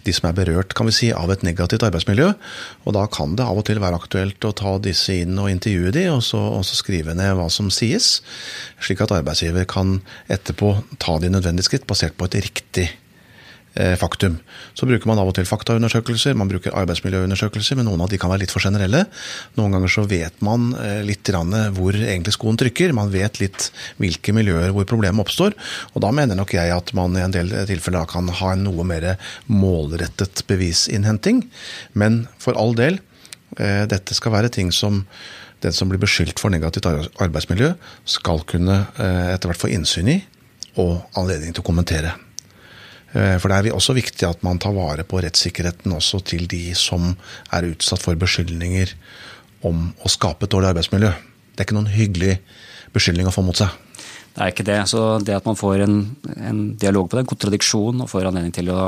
[0.02, 2.32] de som er berørt kan vi si, av et negativt arbeidsmiljø.
[2.84, 5.94] Og da kan det av og til være aktuelt å ta disse inn og intervjue
[5.94, 8.16] de, og så, og så skrive ned hva som sies.
[8.82, 12.90] Slik at arbeidsgiver kan etterpå ta de nødvendige skritt basert på et riktig
[14.00, 14.38] faktum.
[14.74, 18.30] Så bruker man av og til faktaundersøkelser, man bruker arbeidsmiljøundersøkelser, men noen av de kan
[18.32, 19.04] være litt for generelle.
[19.58, 22.94] Noen ganger så vet man eh, litt hvor egentlig skoen trykker.
[22.96, 25.56] Man vet litt hvilke miljøer hvor problemet oppstår.
[25.94, 28.86] Og da mener nok jeg at man i en del tilfeller kan ha en noe
[28.86, 29.16] mer
[29.50, 31.44] målrettet bevisinnhenting.
[31.94, 33.00] Men for all del,
[33.58, 35.04] eh, dette skal være ting som
[35.64, 37.72] den som blir beskyldt for negativt arbeidsmiljø,
[38.04, 40.18] skal kunne etter hvert få innsyn i
[40.76, 42.12] og anledning til å kommentere.
[43.14, 46.74] Eh, for det er også viktig at man tar vare på rettssikkerheten også til de
[46.78, 47.12] som
[47.54, 48.94] er utsatt for beskyldninger
[49.66, 51.12] om å skape et dårlig arbeidsmiljø.
[51.54, 52.38] Det er ikke noen hyggelig
[52.94, 53.72] beskyldning å få mot seg.
[54.36, 54.80] Det er ikke det.
[54.90, 55.94] Så det at man får en,
[56.44, 58.82] en dialog på det, en kontradiksjon, og får anledning til å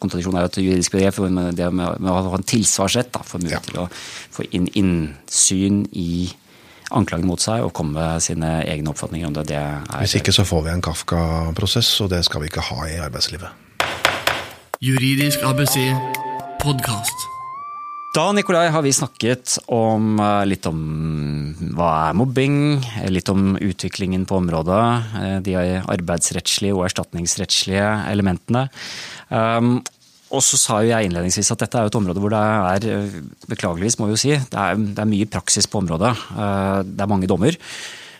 [0.00, 3.20] Kontradiksjon er jo et juridisk begrep, men det med, med å ha en tilsvarsrett, da,
[3.26, 3.66] få mulighet ja.
[3.68, 3.86] til å
[4.32, 6.30] få inn, innsyn i
[6.90, 9.48] anklagen mot seg og komme med sine egne oppfatninger om det.
[9.50, 12.88] det er, Hvis ikke så får vi en Kafka-prosess, og det skal vi ikke ha
[12.90, 13.64] i arbeidslivet.
[14.84, 15.80] Juridisk ABC
[16.60, 17.26] podkast.
[18.16, 20.78] Da Nikolai, har vi snakket om, eh, litt om
[21.76, 22.56] hva er mobbing,
[23.12, 24.84] litt om utviklingen på området,
[25.20, 25.52] eh, de
[25.84, 28.70] arbeidsrettslige og erstatningsrettslige elementene.
[30.36, 33.20] Og så sa jo jeg innledningsvis at dette er et område hvor det er, eh,
[33.48, 36.12] beklageligvis må vi jo si, det er, det er mye praksis på området.
[36.92, 37.56] Det er mange dommer.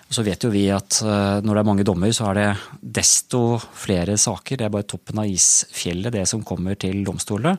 [0.07, 2.91] Og så vet jo vi at eh, når det er mange dommer, så er det
[3.01, 4.61] desto flere saker.
[4.61, 7.57] Det er bare toppen av isfjellet, det som kommer til domstolene.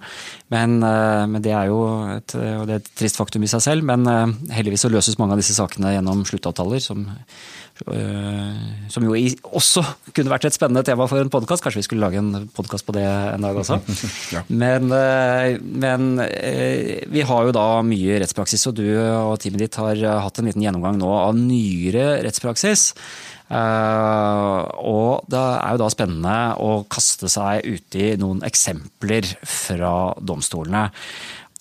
[0.56, 1.82] Men, eh, men det er jo
[2.16, 3.88] et, det er et trist faktum i seg selv.
[3.90, 9.14] Men eh, heldigvis så løses mange av disse sakene gjennom sluttavtaler, som Eh, som jo
[9.58, 9.84] også
[10.16, 11.64] kunne vært et spennende tema for en podkast.
[11.64, 13.80] Kanskje vi skulle lage en podkast på det en dag også.
[14.36, 14.44] ja.
[14.50, 19.80] Men, eh, men, eh, vi har jo da mye rettspraksis, og du og teamet ditt
[19.82, 22.92] har hatt en liten gjennomgang nå av nyere rettspraksis.
[23.48, 30.90] og det er jo da spennende å kaste seg uti noen eksempler fra domstolene.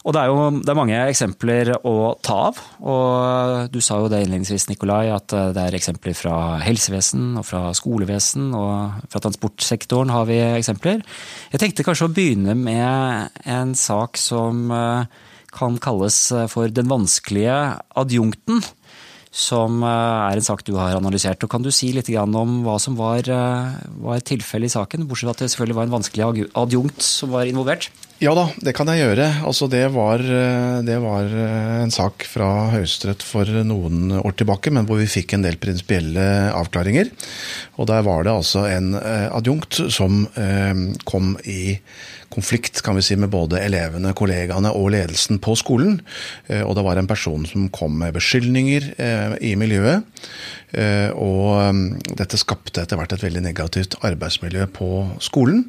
[0.07, 2.61] Og det er jo det er mange eksempler å ta av.
[2.87, 7.47] Og du sa jo det innledningsvis, Nikolai, at eh, det er eksempler fra helsevesen og
[7.49, 11.03] fra skolevesen og fra transportsektoren har vi eksempler.
[11.51, 16.91] Jeg tenkte kanskje å begynne med en sak som eh, kan kalles eh, for den
[16.93, 17.59] vanskelige
[17.99, 18.63] adjunkten.
[19.37, 21.43] Som er en sak du har analysert.
[21.45, 25.05] Og Kan du si litt om hva som var, var tilfellet i saken?
[25.05, 27.91] Bortsett fra at det selvfølgelig var en vanskelig adjunkt som var involvert?
[28.17, 29.27] Ja da, det kan jeg gjøre.
[29.45, 34.73] Altså, det, var, eh, det var eh, en sak fra Høyesterett for noen år tilbake,
[34.73, 36.25] men hvor vi fikk en del prinsipielle
[36.57, 37.11] avklaringer.
[37.77, 40.25] Og der var det altså en eh, adjunkt som
[41.05, 41.77] kom i
[42.33, 46.01] konflikt kan vi si, med både elevene, kollegaene og ledelsen på skolen.
[46.49, 48.89] Og det var en person som kom med beskyldninger
[49.47, 50.05] i miljøet.
[51.17, 54.89] Og dette skapte etter hvert et veldig negativt arbeidsmiljø på
[55.25, 55.63] skolen.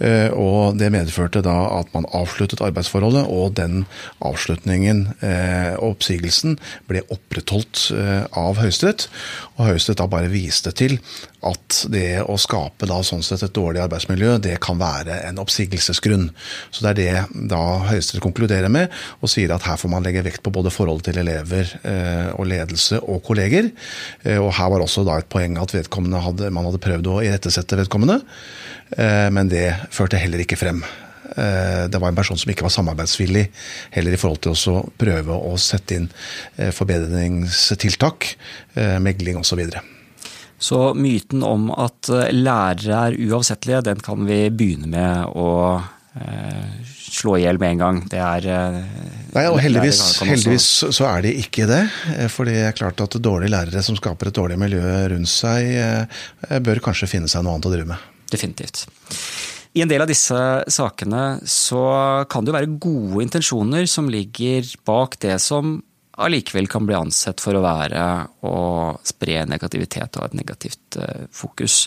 [0.00, 3.84] Og det medførte da at man avsluttet arbeidsforholdet, og den
[4.24, 6.58] avslutningen eh, og oppsigelsen
[6.90, 9.08] ble opprettholdt eh, av Høyesterett.
[9.56, 10.98] Og Høyesterett da bare viste til
[11.46, 16.28] at det å skape da sånn sett et dårlig arbeidsmiljø, det kan være en oppsigelsesgrunn.
[16.70, 20.24] Så det er det da Høyesterett konkluderer med, og sier at her får man legge
[20.26, 23.70] vekt på både forholdet til elever eh, og ledelse og kolleger.
[24.40, 28.20] Og her var også da et poeng at hadde, man hadde prøvd å irettesette vedkommende,
[29.32, 30.82] men det førte heller ikke frem.
[31.36, 33.44] Eh, det var en person som ikke var samarbeidsvillig
[33.94, 36.10] heller i forhold til å prøve å sette inn
[36.56, 38.32] eh, forbedringstiltak,
[38.74, 39.62] eh, megling osv.
[40.60, 45.48] Så, myten om at lærere er uavsettelige, den kan vi begynne med å
[47.10, 48.00] slå i hjel med en gang.
[48.10, 48.46] Det er
[49.30, 51.80] Nei, og heldigvis, heldigvis, så er de ikke det.
[52.34, 54.82] For det er klart at dårlige lærere som skaper et dårlig miljø
[55.14, 55.70] rundt seg,
[56.66, 58.10] bør kanskje finne seg noe annet å drive med.
[58.30, 58.84] Definitivt.
[59.70, 61.82] I en del av disse sakene så
[62.30, 65.78] kan det jo være gode intensjoner som ligger bak det som
[66.24, 68.02] allikevel kan bli ansett for å være
[68.46, 68.56] å
[69.06, 71.86] spre negativitet og et negativt eh, fokus.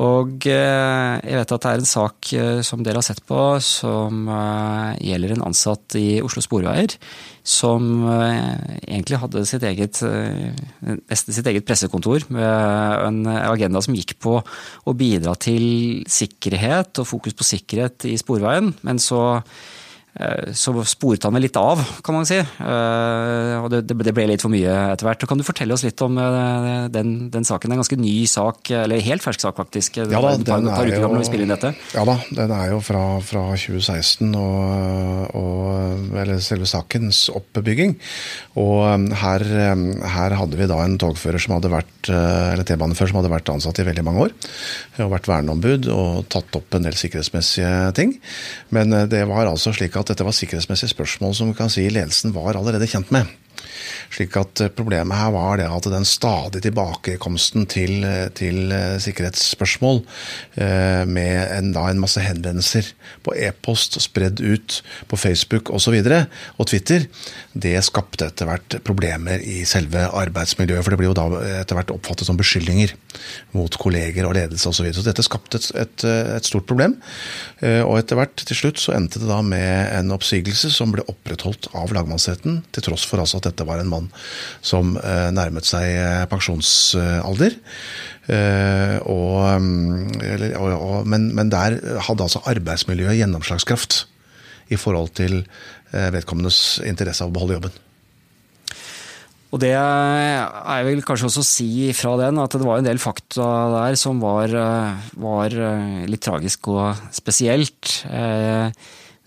[0.00, 3.40] Og eh, jeg vet at det er en sak eh, som dere har sett på,
[3.64, 4.30] som
[5.02, 6.94] gjelder en ansatt i Oslo Sporveier.
[7.40, 9.96] Som egentlig hadde sitt eget,
[10.84, 12.44] nesten sitt eget pressekontor med
[13.08, 18.74] en agenda som gikk på å bidra til sikkerhet og fokus på sikkerhet i Sporveien.
[18.86, 19.22] Men så
[20.52, 22.36] så sporet han vel litt av, kan man si.
[22.36, 25.24] Eh, og det, ble litt for mye etter hvert.
[25.28, 27.70] Kan du fortelle oss litt om eh, den, den saken?
[27.70, 30.00] Det er en ganske ny sak, eller helt fersk sak faktisk.
[30.02, 31.70] Ja da, den er jo.
[31.94, 37.96] Ja da, den er jo fra, fra 2016, og, og, eller selve sakens oppbygging.
[38.60, 43.32] Og her, her, hadde vi da en togfører som hadde vært, eller T-banefører som hadde
[43.32, 44.36] vært ansatt i veldig mange år.
[45.00, 48.16] Og vært verneombud og tatt opp en del sikkerhetsmessige ting.
[48.74, 52.34] Men det var altså slik at dette var sikkerhetsmessige spørsmål som vi kan si ledelsen
[52.34, 53.30] var allerede kjent med.
[54.10, 58.98] Slik at eh, Problemet her var det at den stadige tilbakekomsten til, eh, til eh,
[59.02, 60.02] sikkerhetsspørsmål
[61.10, 62.90] med en, da, en masse henvendelser
[63.24, 65.70] på e-post spredd ut på Facebook.
[65.72, 66.24] Og, så videre,
[66.60, 67.06] og Twitter,
[67.54, 70.84] det skapte etter hvert problemer i selve arbeidsmiljøet.
[70.84, 71.26] For det blir jo da
[71.62, 72.92] etter hvert oppfattet som beskyldninger
[73.56, 74.80] mot kolleger og ledelse osv.
[74.80, 74.98] Så, videre.
[75.00, 76.98] så dette skapte et, et, et, stort problem.
[77.62, 81.70] Og etter hvert, til slutt, så endte det da med en oppsigelse som ble opprettholdt
[81.78, 84.08] av lagmannsretten, til tross for altså at dette var en mann
[84.62, 84.94] som
[85.34, 87.58] nærmet seg pensjonsalder.
[89.10, 89.36] Og,
[90.22, 94.04] eller, og, men, men, der hadde altså arbeidsmiljøet gjennomslagskraft
[94.70, 95.40] i forhold til
[95.90, 97.78] vedkommendes interesse av å beholde jobben.
[99.50, 103.00] Og det er vel kanskje også å si fra den at det var en del
[103.02, 104.52] fakta der som var,
[105.18, 105.56] var
[106.06, 107.96] litt tragisk og spesielt.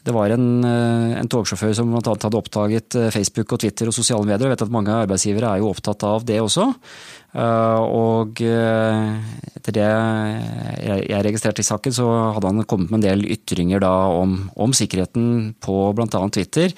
[0.04, 2.02] Det var en, en togsjåfør som bl.a.
[2.12, 4.50] hadde oppdaget Facebook og Twitter og sosiale medier.
[4.50, 6.74] Jeg vet at mange arbeidsgivere er jo opptatt av det også.
[7.34, 9.14] Eh, og eh,
[9.58, 9.88] etter det
[10.86, 14.76] jeg registrerte i saken, så hadde han kommet med en del ytringer da om, om
[14.76, 16.22] sikkerheten på bl.a.
[16.36, 16.76] Twitter.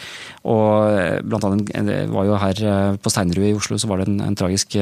[0.47, 2.63] Og eh, blant annet var jo her
[3.03, 4.77] på Steinerud i Oslo så var det en, en tragisk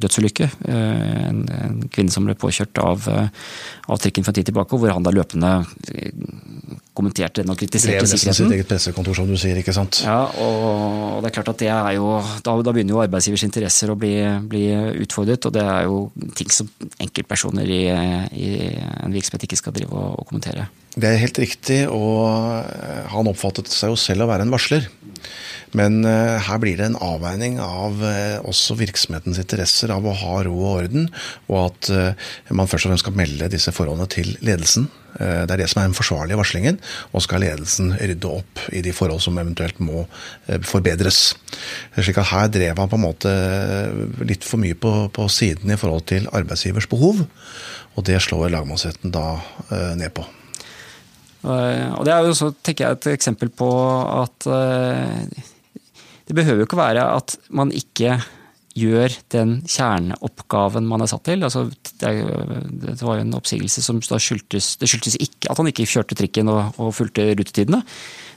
[0.00, 0.48] dødsulykke.
[0.70, 5.04] En, en, kvinne som ble påkjørt av, av trikken for en tid tilbake, hvor han
[5.04, 5.52] da løpende
[6.96, 8.26] kommenterte den og kritiserte sikkerheten.
[8.26, 10.00] Det er sitt eget pressekontor, som du sier, ikke sant?
[10.04, 12.12] Ja, og det er klart at det er jo
[12.44, 14.14] Da, da begynner jo arbeidsgivers interesser å bli,
[14.50, 14.64] bli,
[15.04, 16.00] utfordret, og det er jo
[16.38, 17.82] ting som enkeltpersoner i,
[18.36, 18.50] i
[19.04, 20.68] en virksomhet ikke skal drive og, og kommentere.
[20.96, 22.26] Det er helt riktig, og
[23.12, 24.88] han oppfattet seg jo selv å være en varsler.
[25.76, 30.40] Men uh, her blir det en avveining av uh, også virksomhetens interesser av å ha
[30.46, 31.06] ro og orden,
[31.50, 34.90] og at uh, man først og fremst skal melde disse forholdene til ledelsen.
[35.20, 36.76] Det er det som er den forsvarlige varslingen,
[37.10, 40.04] og skal ledelsen rydde opp i de forhold som eventuelt må
[40.62, 41.32] forbedres.
[41.98, 43.32] Slik at her drev han på en måte
[44.22, 49.10] litt for mye på, på siden i forhold til arbeidsgivers behov, og det slår lagmannsretten
[49.12, 49.26] da
[49.98, 50.24] ned på.
[51.42, 53.70] Og Det er jo så, tenker jeg, et eksempel på
[54.14, 54.46] at
[56.30, 58.20] det behøver jo ikke være at man ikke
[58.78, 61.42] gjør den kjerneoppgaven man er satt til.
[61.42, 61.66] Altså,
[61.98, 62.12] det,
[62.84, 66.50] det, var jo en oppsigelse som skyldtes Det skyldtes ikke at han ikke kjørte trikken
[66.52, 67.82] og, og fulgte rutetidene.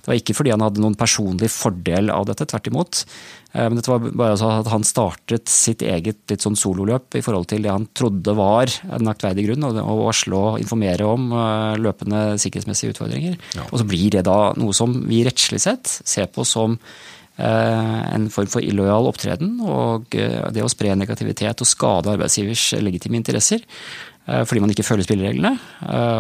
[0.04, 3.04] Det var ikke fordi han hadde noen personlig fordel av dette, tvert imot.
[3.54, 7.24] Eh, men dette var bare altså at han startet sitt eget litt sånn sololøp i
[7.24, 11.80] forhold til det han trodde var en aktverdig grunn, å varsle og informere om eh,
[11.86, 13.38] løpende sikkerhetsmessige utfordringer.
[13.56, 13.70] Ja.
[13.70, 16.82] Og så blir det da noe som vi rettslig sett ser på som
[17.38, 23.18] en form for illojal opptreden og eh, det å spre negativitet og skade arbeidsgivers legitime
[23.18, 25.56] interesser eh, fordi man ikke følger spillereglene.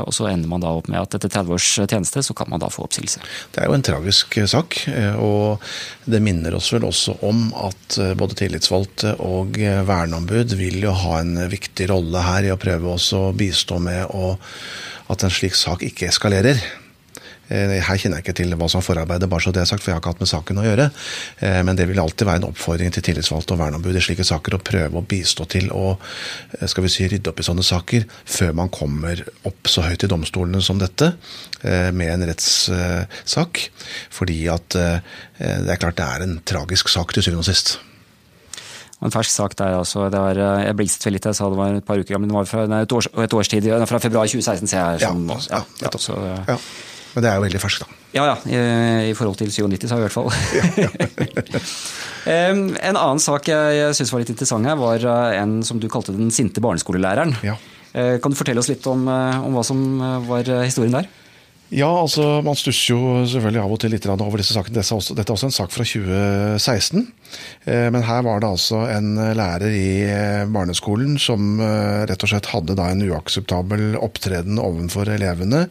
[0.04, 2.62] Og så ender man da opp med at etter 30 års tjeneste så kan man
[2.63, 3.21] da få oppsigelse.
[3.54, 4.80] Det er jo en tragisk sak,
[5.21, 5.63] og
[6.10, 9.56] det minner oss vel også om at både tillitsvalgte og
[9.88, 14.10] verneombud vil jo ha en viktig rolle her i å prøve også å bistå med
[14.12, 14.34] å,
[15.13, 16.60] at en slik sak ikke eskalerer.
[17.54, 19.84] Eh, her kjenner jeg ikke til hva som er forarbeidet, bare så det er sagt,
[19.84, 20.89] for jeg har ikke hatt med saken å gjøre.
[21.46, 24.58] Eh, men det vil alltid være en oppfordring til tillitsvalgte og verneombud i slike saker
[24.58, 28.08] å prøve å bistå til å eh, skal vi si, rydde opp i sånne saker
[28.10, 31.13] før man kommer opp så høyt i domstolene som dette
[31.63, 33.62] med en rettssak.
[34.12, 37.78] Fordi at det er klart det er en tragisk sak til syvende og sist.
[39.04, 40.08] En fersk sak der altså.
[40.12, 42.50] Det var, jeg blingset litt, jeg sa det var et par uker gammel, det var
[42.50, 45.06] fra nei, et, års, et års tid, fra februar 2016, ser jeg.
[45.06, 46.20] Som, ja, ja, ja, så,
[46.52, 46.58] ja.
[47.13, 47.99] Men det er jo veldig ferskt, da.
[48.13, 48.36] Ja ja,
[49.10, 50.30] i, forhold til 97 så i hvert fall.
[50.54, 51.62] Ja, ja.
[52.34, 55.89] en annen sak jeg, jeg syns var litt interessant her, var eh, en som du
[55.91, 57.36] kalte den sinte barneskolelæreren.
[57.45, 57.58] Ja.
[57.93, 59.82] Eh, kan du fortelle oss litt om, eh, om hva som
[60.30, 61.10] var historien der?
[61.74, 64.76] Ja, altså man stusser jo selvfølgelig av og til litt over disse sakene.
[64.76, 67.08] Dette er, også, dette er også en sak fra 2016.
[67.66, 72.30] Eh, men her var det altså en lærer i eh, barneskolen som eh, rett og
[72.30, 75.64] slett hadde da en uakseptabel opptreden overfor elevene.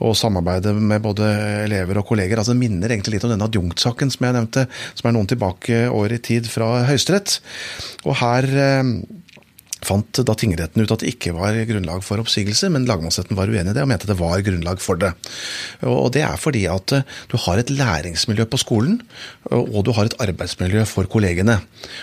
[0.00, 1.28] Og samarbeidet med både
[1.66, 2.40] elever og kolleger.
[2.40, 4.64] altså minner egentlig litt om denne adjunktsaken som jeg nevnte,
[4.96, 7.36] som er noen tilbake år i tid fra Høyesterett.
[8.08, 8.48] Og her
[9.86, 13.72] fant da tingretten ut at det ikke var grunnlag for oppsigelse, men lagmannsretten var uenig
[13.72, 15.12] i det og mente det var grunnlag for det.
[15.88, 19.00] Og Det er fordi at eh, du har et læringsmiljø på skolen,
[19.50, 21.58] og du har et arbeidsmiljø for kollegene.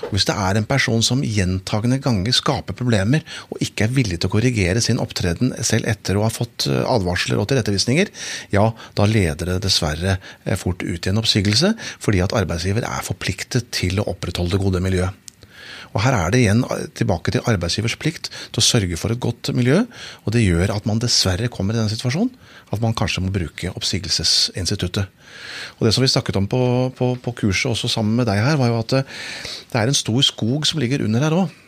[0.07, 4.19] Og Hvis det er en person som gjentagende ganger skaper problemer, og ikke er villig
[4.19, 8.11] til å korrigere sin opptreden selv etter å ha fått eh, advarsler og tilrettevisninger,
[8.53, 13.07] ja, da leder det dessverre eh, fort ut i en oppsigelse, fordi at arbeidsgiver er
[13.07, 15.17] forpliktet til å opprettholde det gode miljøet.
[15.91, 16.63] Og Her er det igjen
[16.95, 19.83] tilbake til arbeidsgivers plikt til å sørge for et godt miljø.
[20.25, 22.31] og Det gjør at man dessverre kommer i den situasjonen
[22.71, 25.09] at man kanskje må bruke oppsigelsesinstituttet.
[25.79, 26.61] Og Det som vi snakket om på,
[26.95, 30.21] på, på kurset også sammen med deg her, var jo at det, er en stor
[30.23, 31.60] skog som ligger under her òg.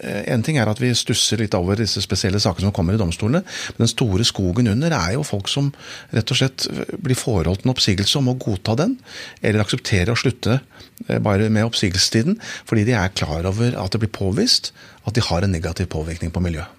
[0.00, 3.00] Eh, en ting er at vi stusser litt over disse spesielle sakene som kommer i
[3.00, 3.42] domstolene.
[3.76, 5.70] Men den store skogen under er jo folk som
[6.14, 6.66] rett og slett
[7.04, 8.96] blir forholdt en oppsigelse om å godta den,
[9.42, 14.02] eller akseptere å slutte eh, bare med oppsigelsestiden, fordi de er klar over at det
[14.04, 14.72] blir påvist
[15.04, 16.76] at de har en negativ påvirkning på miljøet.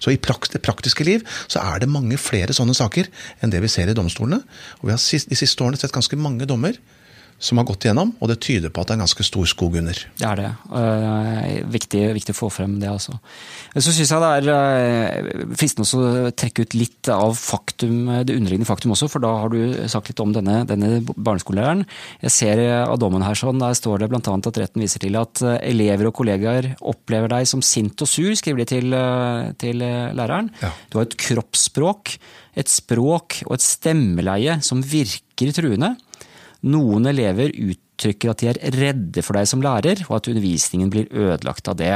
[0.00, 3.10] Så i det praktiske liv så er det mange flere sånne saker
[3.44, 4.38] enn det vi ser i domstolene.
[4.80, 6.78] Og vi har de siste årene sett ganske mange dommer
[7.40, 9.78] som har gått igjennom, og det tyder på at det er en ganske stor skog
[9.80, 9.96] under.
[10.20, 10.48] Det er det.
[10.68, 13.16] Uh, viktig, viktig, å få frem det, altså.
[13.72, 18.68] Så syns jeg det er uh, fristende å trekke ut litt av faktum, det underliggende
[18.68, 21.86] faktum også, for da har du sagt litt om denne, denne barneskolelæreren.
[22.26, 24.20] Jeg ser av dommen her sånn, der står det bl.a.
[24.20, 28.34] at retten viser til at uh, elever og kollegaer opplever deg som sint og sur,
[28.36, 29.00] skriver de til,
[29.64, 30.52] til læreren.
[30.60, 30.74] Ja.
[30.92, 32.18] Du har et kroppsspråk,
[32.60, 35.94] et språk og et stemmeleie som virker truende.
[36.68, 41.08] Noen elever uttrykker at de er redde for deg som lærer, og at undervisningen blir
[41.08, 41.94] ødelagt av det.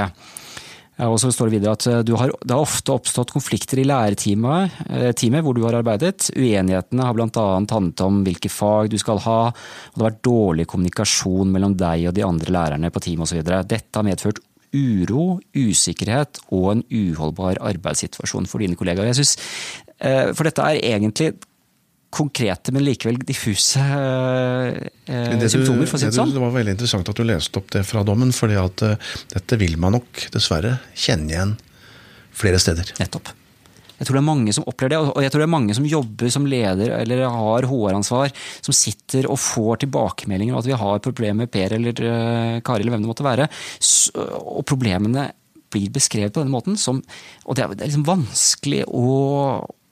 [1.02, 4.76] Og så står Det videre at eh, har, det har ofte oppstått konflikter i lærerteamet
[4.86, 6.30] eh, hvor du har arbeidet.
[6.36, 7.46] Uenighetene har bl.a.
[7.66, 12.08] handlet om hvilke fag du skal ha, og det har vært dårlig kommunikasjon mellom deg
[12.08, 13.42] og de andre lærerne på teamet osv.
[13.42, 14.38] Dette har medført
[14.74, 19.10] uro, usikkerhet og en uholdbar arbeidssituasjon for dine kollegaer.
[19.10, 19.36] Jeg synes,
[19.98, 21.34] eh, For dette er egentlig
[22.14, 26.34] konkrete, men likevel diffuse eh, symptomer, for å si det sånn.
[26.34, 29.58] Det var veldig interessant at du leste opp det fra dommen, fordi at uh, dette
[29.60, 31.56] vil man nok dessverre kjenne igjen
[32.34, 32.94] flere steder.
[33.00, 33.32] Nettopp.
[33.94, 35.86] Jeg tror det er mange som opplever det, og jeg tror det er mange som
[35.86, 38.34] jobber som leder eller har HR-ansvar,
[38.66, 42.82] som sitter og får tilbakemeldinger om at vi har problemer med Per eller uh, Kari
[42.82, 43.48] eller hvem det måtte være.
[43.78, 45.30] Så, og problemene
[45.74, 47.00] blir beskrevet på denne måten, som,
[47.44, 49.06] og det er, det er liksom vanskelig å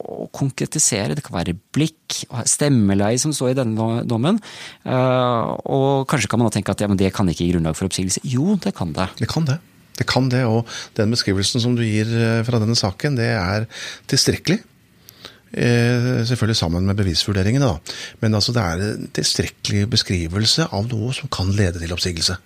[0.03, 1.17] å konkretisere.
[1.17, 4.41] Det kan være blikk, stemmeleie som står i denne dommen.
[4.85, 7.91] Eh, og kanskje kan man da tenke at ja, det kan ikke gi grunnlag for
[7.91, 8.25] oppsigelse.
[8.29, 9.09] Jo, det kan det.
[9.21, 9.59] Det kan det.
[9.99, 13.67] Det kan det, og den beskrivelsen som du gir eh, fra denne saken, det er
[14.11, 14.63] tilstrekkelig.
[15.53, 17.99] Eh, selvfølgelig sammen med bevisvurderingene, da.
[18.25, 22.41] Men altså, det er en tilstrekkelig beskrivelse av noe som kan lede til oppsigelse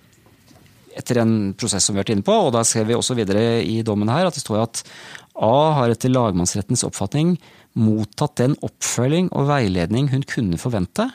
[0.97, 3.61] etter en prosess som vi har vært inne på, og da ser vi også videre
[3.61, 4.83] i dommen her at det står at
[5.37, 7.37] A har etter lagmannsrettens oppfatning
[7.77, 11.11] mottatt den oppfølging og veiledning hun kunne forvente,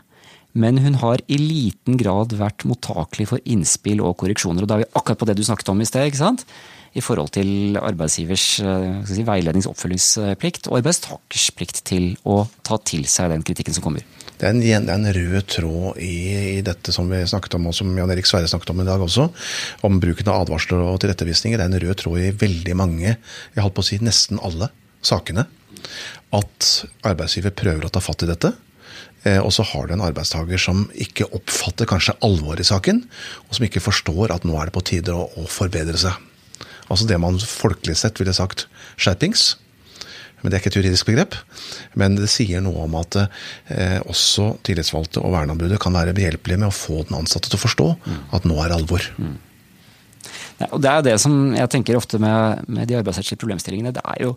[0.54, 4.66] men hun har i liten grad vært mottakelig for innspill og korreksjoner.
[4.66, 6.46] Og da er vi akkurat på det du snakket om i sted, ikke sant?
[6.92, 12.80] i forhold til arbeidsgivers eh, si, veilednings- og oppfølgingsplikt, og arbeidstakers plikt til å ta
[12.84, 14.04] til seg den kritikken som kommer.
[14.42, 16.16] Det er, en, det er en, rød tråd i,
[16.58, 19.04] i, dette som vi snakket om, og som Jan Erik Sverre snakket om i dag
[19.06, 19.28] også,
[19.86, 21.62] om bruken av advarsler og tilrettevisninger.
[21.62, 24.72] Det er en rød tråd i veldig mange, jeg holdt på å si nesten alle,
[25.06, 25.46] sakene.
[26.34, 26.72] At
[27.06, 28.54] arbeidsgiver prøver å ta fatt i dette.
[29.30, 33.04] Eh, og så har du en arbeidstaker som ikke oppfatter kanskje alvoret i saken,
[33.46, 36.18] og som ikke forstår at nå er det på tide å, å forbedre seg.
[36.90, 38.66] Altså det man folkelig sett ville sagt
[38.98, 39.52] skjerpings.
[40.42, 41.38] Men Det er ikke et juridisk begrep.
[42.00, 46.72] Men det sier noe om at eh, også tillitsvalgte og verneombudet kan være behjelpelige med
[46.72, 47.88] å få den ansatte til å forstå
[48.38, 49.06] at nå er alvor.
[49.18, 49.38] Mm.
[50.62, 53.94] Ja, og Det er det som jeg tenker ofte med, med de arbeidsrettslige problemstillingene.
[53.96, 54.36] Det er jo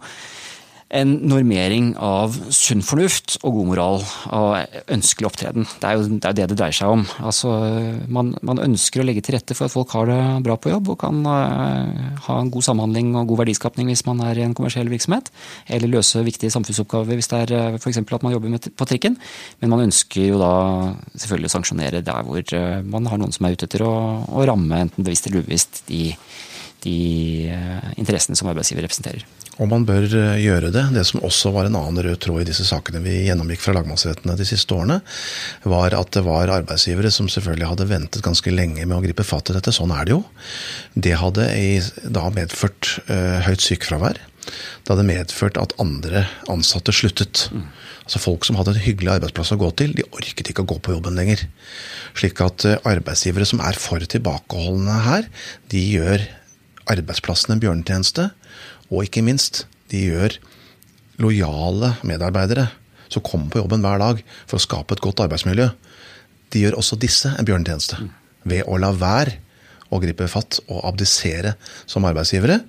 [0.95, 3.97] en normering av sunn fornuft og god moral
[4.37, 5.67] og ønskelig opptreden.
[5.81, 7.03] Det er jo det er det, det dreier seg om.
[7.27, 7.51] Altså,
[8.07, 10.93] man, man, ønsker å legge til rette for at folk har det bra på jobb
[10.95, 14.55] og kan uh, ha en god samhandling og god verdiskapning hvis man er i en
[14.57, 15.33] kommersiell virksomhet.
[15.67, 18.01] Eller løse viktige samfunnsoppgaver hvis det er uh, f.eks.
[18.05, 19.19] at man jobber med, på trikken.
[19.63, 20.55] Men man ønsker jo da
[21.19, 23.95] selvfølgelig å sanksjonere der hvor uh, man har noen som er ute etter å,
[24.31, 26.13] å ramme, enten bevisst eller ubevisst, de,
[26.87, 26.99] de
[27.99, 29.27] interessene som arbeidsgiver representerer.
[29.63, 30.85] Og man bør eh, gjøre det.
[30.97, 34.37] Det som også var en annen rød tråd i disse sakene vi gjennomgikk fra lagmannsrettene
[34.39, 35.01] de siste årene,
[35.71, 39.53] var at det var arbeidsgivere som selvfølgelig hadde ventet ganske lenge med å gripe fatt
[39.53, 39.75] i dette.
[39.75, 40.23] Sånn er det jo.
[40.95, 41.49] Det hadde
[42.03, 44.19] da medført uh, høyt sykefravær.
[44.45, 47.47] Det hadde medført at andre ansatte sluttet.
[48.05, 50.81] Altså Folk som hadde en hyggelig arbeidsplass å gå til, de orket ikke å gå
[50.83, 51.47] på jobben lenger.
[52.19, 55.31] Slik at uh, arbeidsgivere som er for tilbakeholdne her,
[55.71, 56.27] de gjør
[56.91, 58.29] arbeidsplassen en bjørnetjeneste
[58.91, 60.39] og ikke minst, de gjør
[61.23, 62.69] lojale medarbeidere
[63.13, 65.69] som kommer på jobben hver dag for å skape et godt arbeidsmiljø.
[66.53, 68.01] De gjør også disse en bjørnetjeneste
[68.49, 69.39] ved å la være
[69.95, 71.55] å gripe fatt og abdisere
[71.87, 72.61] som arbeidsgivere.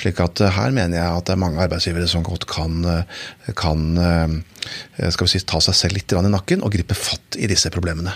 [0.00, 3.52] slik at eh, her mener jeg at det er mange arbeidsgivere som godt kan, eh,
[3.54, 8.14] kan eh, si, ta seg selv litt i nakken og gripe fatt i disse problemene.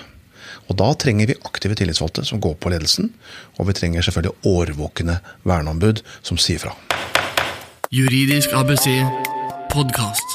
[0.68, 3.12] Og Da trenger vi aktive tillitsvalgte som går på ledelsen,
[3.56, 6.74] og vi trenger selvfølgelig årvåkne verneombud som sier fra.
[7.88, 8.84] Juridisk ABC
[9.72, 10.34] podkast.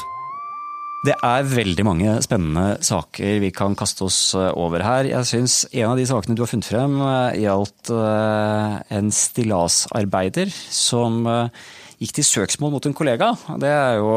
[1.06, 5.06] Det er veldig mange spennende saker vi kan kaste oss eh, over her.
[5.06, 10.50] Jeg syns en av de sakene du har funnet frem, eh, gjaldt eh, en stillasarbeider
[10.50, 11.22] som
[12.02, 13.30] gikk til søksmål mot en kollega.
[13.62, 14.10] Det er jo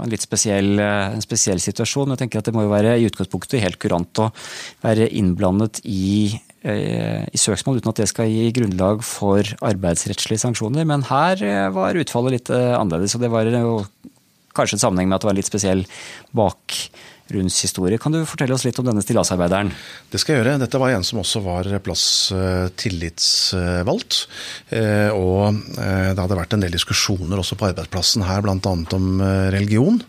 [0.00, 2.14] en litt spesiell, en spesiell situasjon.
[2.14, 4.32] Jeg tenker at Det må jo være i utgangspunktet helt kurant å
[4.80, 6.32] være innblandet i
[6.62, 10.84] i søksmål uten at det skal gi grunnlag for arbeidsrettslige sanksjoner.
[10.88, 13.48] Men her eh, var utfallet litt eh, annerledes, og det var
[14.56, 15.82] kanskje en sammenheng med at det var en litt spesiell
[16.36, 18.00] bakgrunnshistorie.
[18.02, 19.72] Kan du fortelle oss litt om denne stillasarbeideren?
[20.12, 20.58] Det skal jeg gjøre.
[20.60, 22.04] Dette var en som også var plass
[22.82, 24.24] tillitsvalgt.
[25.14, 28.58] Og det hadde vært en del diskusjoner også på arbeidsplassen her, bl.a.
[28.98, 29.22] om
[29.54, 30.02] religion.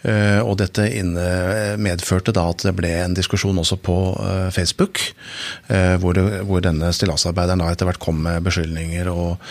[0.00, 0.86] Og dette
[1.80, 3.96] medførte da at det ble en diskusjon også på
[4.54, 5.00] Facebook,
[5.68, 9.42] hvor, det, hvor denne stillasarbeideren etter hvert kom med beskyldninger og,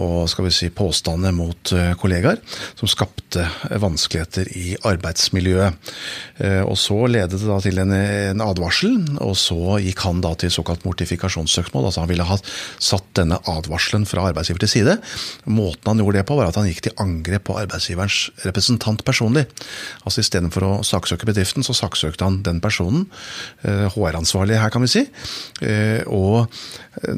[0.00, 2.40] og skal vi si, påstander mot kollegaer,
[2.80, 3.44] som skapte
[3.82, 5.92] vanskeligheter i arbeidsmiljøet.
[6.38, 10.34] Eh, og Så ledet det da til en, en, advarsel, og så gikk han da
[10.38, 11.88] til såkalt mortifikasjonssøksmål.
[11.88, 12.38] altså Han ville ha
[12.78, 14.96] satt denne advarselen fra arbeidsgiver til side.
[15.46, 19.33] Måten han gjorde det på, var at han gikk til angrep på arbeidsgiverens representant personlig.
[20.04, 23.06] Altså Istedenfor å saksøke bedriften, så saksøkte han den personen.
[23.64, 25.04] HR-ansvarlig eh, her, kan vi si.
[25.64, 26.46] Eh, og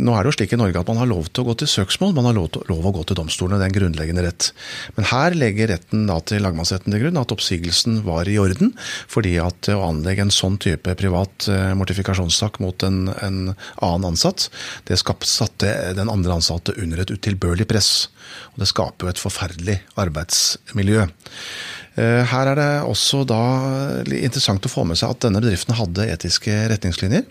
[0.00, 1.70] nå er det jo slik i Norge at man har lov til å gå til
[1.70, 3.60] søksmål, man har lov, til, lov å gå til domstolene.
[3.60, 4.50] Det er en grunnleggende rett.
[4.96, 8.72] Men her legger retten da til lagmannsretten til grunn at oppsigelsen var i orden.
[9.12, 14.48] Fordi at å anlegge en sånn type privat eh, mortifikasjonssak mot en, en annen ansatt,
[14.88, 18.08] det satte den andre ansatte under et utilbørlig press.
[18.54, 21.06] Og det skaper jo et forferdelig arbeidsmiljø.
[21.96, 23.42] Eh, her er det også da
[24.04, 27.24] interessant å få med seg at denne bedriften hadde etiske retningslinjer.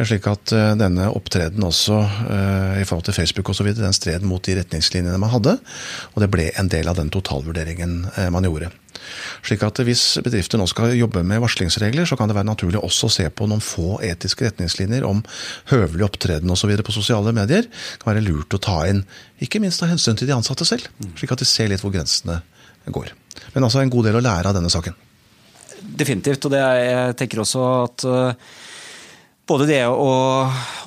[0.00, 2.00] Slik at eh, denne opptreden også
[2.80, 3.70] i forhold til Facebook osv.
[3.76, 5.54] den stred mot de retningslinjene man hadde.
[6.14, 8.02] Og det ble en del av den totalvurderingen
[8.34, 8.72] man gjorde.
[9.46, 13.06] Slik at Hvis bedrifter nå skal jobbe med varslingsregler, så kan det være naturlig også
[13.06, 15.22] å se på noen få etiske retningslinjer om
[15.70, 16.74] høvelig opptreden osv.
[16.82, 17.68] på sosiale medier.
[17.70, 19.04] Det kan være lurt å ta inn,
[19.38, 20.90] ikke minst av hensyn til de ansatte selv.
[21.14, 22.55] Slik at de ser litt hvor grensene går.
[23.54, 24.96] Men altså en god del å lære av denne saken.
[25.96, 26.46] Definitivt.
[26.46, 28.06] og er, jeg tenker også at
[29.46, 30.10] både det å,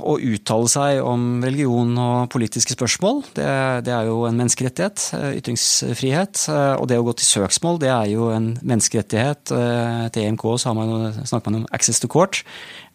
[0.03, 3.47] å, uttale seg om religion og politiske spørsmål, det,
[3.87, 5.05] det, er jo en menneskerettighet.
[5.15, 6.43] Eh, ytringsfrihet.
[6.51, 9.55] Eh, og det å gå til søksmål, det er jo en menneskerettighet.
[9.55, 10.45] Eh, til EMK
[10.75, 10.93] man,
[11.23, 12.43] snakker man om access to court.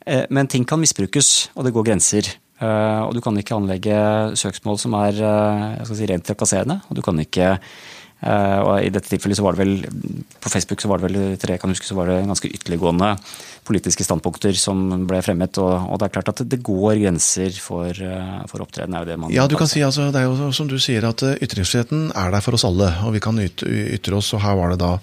[0.05, 2.27] Men ting kan misbrukes, og det går grenser.
[2.61, 3.95] Og du kan ikke anlegge
[4.37, 5.17] søksmål som er
[5.89, 6.83] si, rent trakasserende.
[6.93, 7.94] Og du kan ikke Eh,
[8.25, 11.59] og I dette tilfellet så var det vel på Facebook så var det vel tre
[11.61, 13.11] kan huske, så var det ganske ytterliggående
[13.65, 15.59] politiske standpunkter som ble fremmet.
[15.61, 18.97] Og, og, det er klart at det går grenser for, eh, for opptreden.
[18.97, 21.07] er jo det man Ja, du kan si altså, Det er jo som du sier
[21.09, 22.91] at eh, ytringsfriheten er der for oss alle.
[23.09, 24.33] Og vi kan ytre oss.
[24.37, 24.99] Og her var det da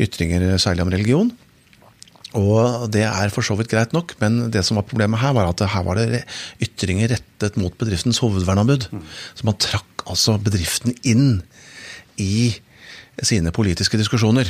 [0.00, 1.32] ytringer særlig om religion.
[2.34, 5.52] Og det er for så vidt greit nok, men det som var problemet her, var
[5.52, 6.24] at her var det
[6.64, 8.88] ytringer rettet mot bedriftens hovedvernabud.
[8.90, 9.04] Mm.
[9.38, 11.44] Så man trakk altså bedriften inn
[12.20, 12.54] i
[13.22, 14.48] sine politiske diskusjoner.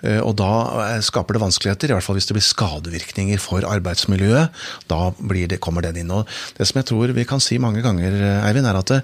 [0.00, 0.50] Eh, og da
[0.84, 4.54] eh, skaper det vanskeligheter, i hvert fall hvis det blir skadevirkninger for arbeidsmiljøet.
[4.88, 6.12] Da det, kommer den inn.
[6.14, 8.94] Og det som jeg tror vi kan si mange ganger, eh, Eivind, er at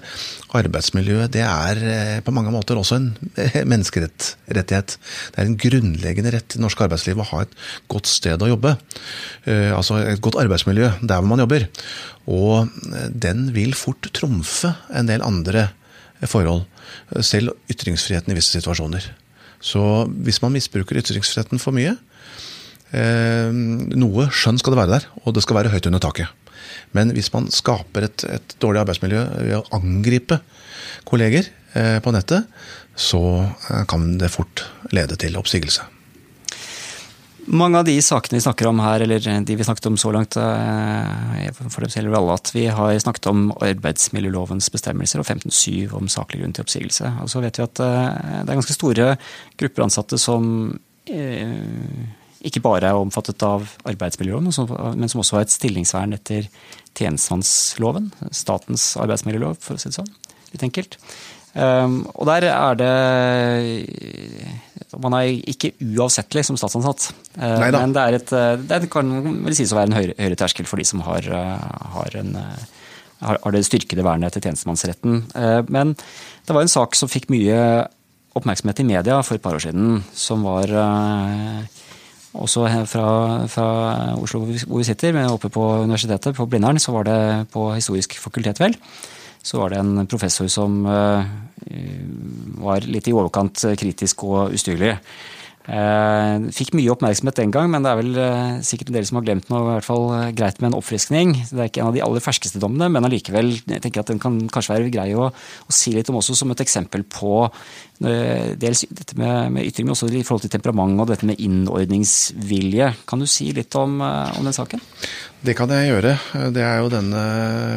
[0.57, 3.11] arbeidsmiljøet det er på mange måter også en
[3.71, 4.97] menneskerettighet.
[4.97, 7.55] Det er en grunnleggende rett i norsk arbeidsliv å ha et
[7.91, 8.75] godt sted å jobbe.
[9.45, 11.67] Altså et godt arbeidsmiljø der hvor man jobber.
[12.31, 12.71] Og
[13.11, 15.69] den vil fort trumfe en del andre
[16.23, 16.65] forhold.
[17.25, 19.05] Selv ytringsfriheten i visse situasjoner.
[19.63, 19.81] Så
[20.25, 21.95] hvis man misbruker ytringsfriheten for mye
[22.93, 26.29] eh, Noe skjønn skal det være der, og det skal være høyt under taket.
[26.95, 30.39] Men hvis man skaper et, et dårlig arbeidsmiljø ved å angripe
[31.07, 32.47] kolleger eh, på nettet,
[32.95, 35.94] så eh, kan det fort lede til oppsigelse.
[37.45, 40.33] Mange av de sakene vi snakker om her, eller de vi snakket om så langt,
[40.33, 46.41] for dem gjelder alle at vi har snakket om arbeidsmiljølovens bestemmelser og 15-7 om saklig
[46.41, 47.11] grunn til oppsigelse.
[47.21, 49.11] Og så vet vi at eh, det er ganske store
[49.61, 50.47] grupper ansatte som
[51.05, 51.61] eh,
[52.45, 54.49] ikke bare er omfattet av arbeidsmiljøloven,
[54.97, 56.49] men som også har et stillingsvern etter
[56.97, 58.09] tjenestemannsloven.
[58.33, 60.13] Statens arbeidsmiljølov, for å si det sånn.
[60.53, 60.97] Litt enkelt.
[61.55, 62.95] Um, og der er det
[64.99, 67.13] Man er ikke uavsettelig som statsansatt.
[67.37, 69.11] Uh, men det, er et, eh, det kan
[69.45, 72.35] vel sies å være en høyere, høyere terskel for de som har, uh, har, en,
[72.35, 72.91] uh,
[73.23, 75.23] har, har det styrkede vernet etter tjenestemannsretten.
[75.71, 77.57] men det var en sak som fikk mye
[78.35, 80.71] oppmerksomhet i media for et par år siden, som var
[82.35, 83.07] også fra,
[83.51, 83.67] fra,
[84.19, 87.19] Oslo hvor vi sitter, men oppe på universitetet, på Blindern, så var det
[87.55, 88.75] på Historisk fakultet, vel
[89.45, 91.31] så var det en professor som eh,
[92.65, 94.95] var litt i overkant kritisk og ustyrlig.
[95.65, 99.17] Eh, fikk mye oppmerksomhet den gang, men det er vel eh, sikkert en del som
[99.17, 99.63] har glemt noe.
[99.63, 100.05] i hvert fall
[100.37, 101.33] greit med en oppfriskning.
[101.49, 104.37] Det er ikke en av de aller ferskeste dommene, men allikevel jeg at den kan
[104.53, 107.47] kanskje være grei å, å si litt om også som et eksempel på
[107.95, 112.89] dels dette med, med ytring, men også i forhold til temperament og dette med innordningsvilje.
[113.07, 114.83] Kan du si litt om, om den saken?
[115.45, 116.13] Det kan jeg gjøre.
[116.55, 117.21] Det er jo denne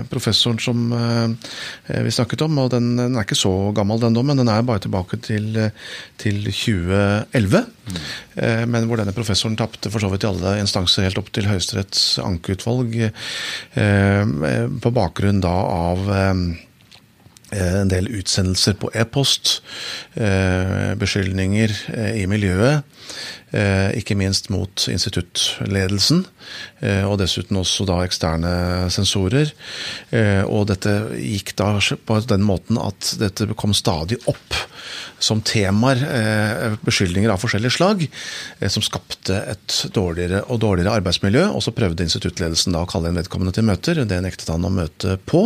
[0.08, 2.60] professoren som eh, vi snakket om.
[2.62, 4.38] og Den, den er ikke så gammel, den dommen.
[4.40, 5.58] Den er bare tilbake til,
[6.20, 7.66] til 2011.
[7.88, 7.98] Mm.
[8.72, 12.18] Men hvor denne professoren tapte for så vidt i alle instanser helt opp til Høyesteretts
[12.22, 12.96] ankeutvalg.
[14.84, 19.58] På bakgrunn da av en del utsendelser på e-post,
[21.00, 21.74] beskyldninger
[22.20, 22.84] i miljøet
[23.47, 26.24] Eh, ikke minst mot instituttledelsen,
[26.80, 28.52] eh, og dessuten også da eksterne
[28.92, 29.52] sensorer.
[30.10, 34.64] Eh, og dette gikk da på den måten at dette kom stadig opp
[35.18, 35.98] som temaer,
[36.86, 38.04] beskyldninger av forskjellig slag,
[38.70, 41.42] som skapte et dårligere og dårligere arbeidsmiljø.
[41.50, 44.70] Og så prøvde instituttledelsen da å kalle inn vedkommende til møter, det nektet han å
[44.70, 45.42] møte på.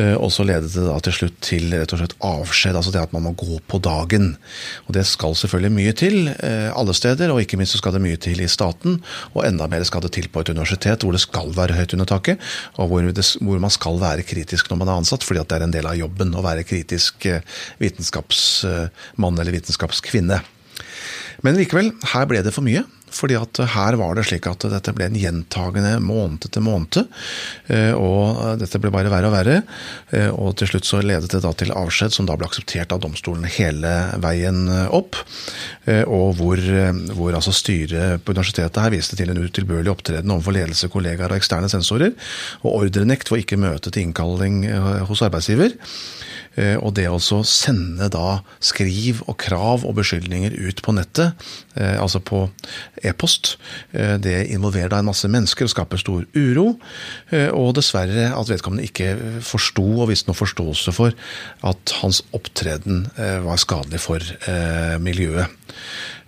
[0.00, 3.12] Og så ledet det da til slutt til rett og slett avskjed, altså det at
[3.12, 4.32] man må gå på dagen.
[4.88, 8.02] Og det skal selvfølgelig mye til alle steder steder, og ikke minst så skal det
[8.04, 9.00] mye til i staten.
[9.34, 12.08] Og enda mer skal det til på et universitet hvor det skal være høyt under
[12.08, 12.42] taket,
[12.76, 15.66] og hvor, det, hvor man skal være kritisk når man er ansatt, fordi det er
[15.66, 17.42] en del av jobben å være kritisk eh,
[17.82, 20.42] vitenskapsmann eller vitenskapskvinne.
[21.46, 22.82] Men likevel, her ble det for mye
[23.16, 27.06] fordi at her var det slik at dette ble en gjentagende måned til måned.
[27.72, 29.60] Eh, og dette ble bare verre og verre.
[30.10, 33.02] Eh, og til slutt så ledet det da til avskjed, som da ble akseptert av
[33.04, 35.18] domstolen hele veien opp.
[35.86, 36.60] Eh, og hvor,
[37.14, 41.40] hvor altså styret på universitetet her viste til en utilbørlig opptreden overfor ledelse, kollegaer og
[41.40, 42.12] eksterne sensorer.
[42.64, 44.64] Og ordrenekt for ikke møte til innkalling
[45.06, 45.78] hos arbeidsgiver.
[46.56, 51.36] Eh, og det å sende da skriv og krav og beskyldninger ut på nettet,
[51.76, 52.46] eh, altså på
[53.04, 53.56] e-post,
[53.92, 56.66] eh, det involverer da en masse mennesker og skaper stor uro.
[57.56, 61.14] Og dessverre at vedkommende ikke forsto og viste noe forståelse for
[61.66, 63.06] at hans opptreden
[63.44, 64.22] var skadelig for
[65.02, 65.52] miljøet.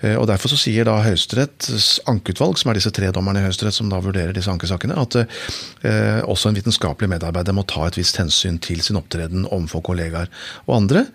[0.01, 3.77] Eh, og Derfor så sier da Høyesteretts ankeutvalg, som er disse tre dommerne i Høyesterett
[3.77, 8.21] som da vurderer disse ankesakene, at eh, også en vitenskapelig medarbeider må ta et visst
[8.21, 10.31] hensyn til sin opptreden overfor kollegaer
[10.67, 11.07] og andre.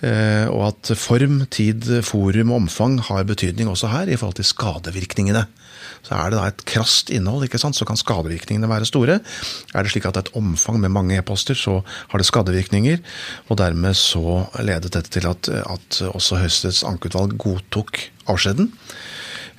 [0.00, 4.48] Eh, og at form, tid, forum og omfang har betydning også her i forhold til
[4.48, 5.46] skadevirkningene.
[6.02, 9.20] Så er det da et krast innhold, ikke sant, så kan skadevirkningene være store.
[9.72, 12.98] Er det slik at det er et omfang med mange e-poster, så har det skadevirkninger.
[13.48, 18.72] Og dermed så ledet dette til at, at også Høyesteretts ankeutvalg godtok avskjeden.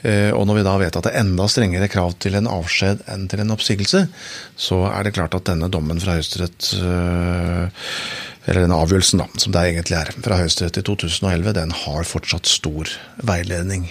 [0.03, 3.05] Eh, og når vi da vet at det er enda strengere krav til en avskjed
[3.13, 4.03] enn til en oppsigelse,
[4.59, 7.85] så er det klart at denne dommen fra Høyesterett eh,
[8.43, 12.51] eller denne avgjørelsen da, som det egentlig er, fra Høyesterett i 2011, den har fortsatt
[12.51, 12.91] stor
[13.23, 13.87] veiledning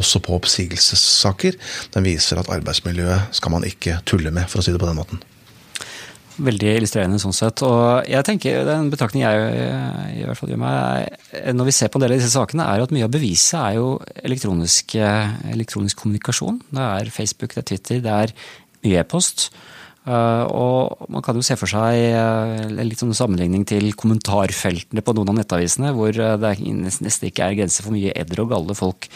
[0.00, 1.58] også på oppsigelsessaker.
[1.94, 4.98] Den viser at arbeidsmiljøet skal man ikke tulle med, for å si det på den
[4.98, 5.22] måten.
[6.34, 7.62] Veldig illustrerende sånn sett.
[7.62, 11.20] Og jeg tenker, Den betraktning jeg i hvert fall gjør meg,
[11.54, 13.76] når vi ser på en del av disse sakene, er at mye av beviset er
[13.78, 14.96] jo elektronisk,
[15.54, 16.58] elektronisk kommunikasjon.
[16.74, 18.34] Det er Facebook, det er Twitter, det er
[18.82, 19.48] mye e-post.
[20.04, 25.14] Uh, og man kan jo se for seg uh, litt sånn sammenligning til kommentarfeltene på
[25.16, 28.76] noen av nettavisene, hvor uh, det nesten ikke er grenser for mye edder og galle
[28.76, 29.08] folk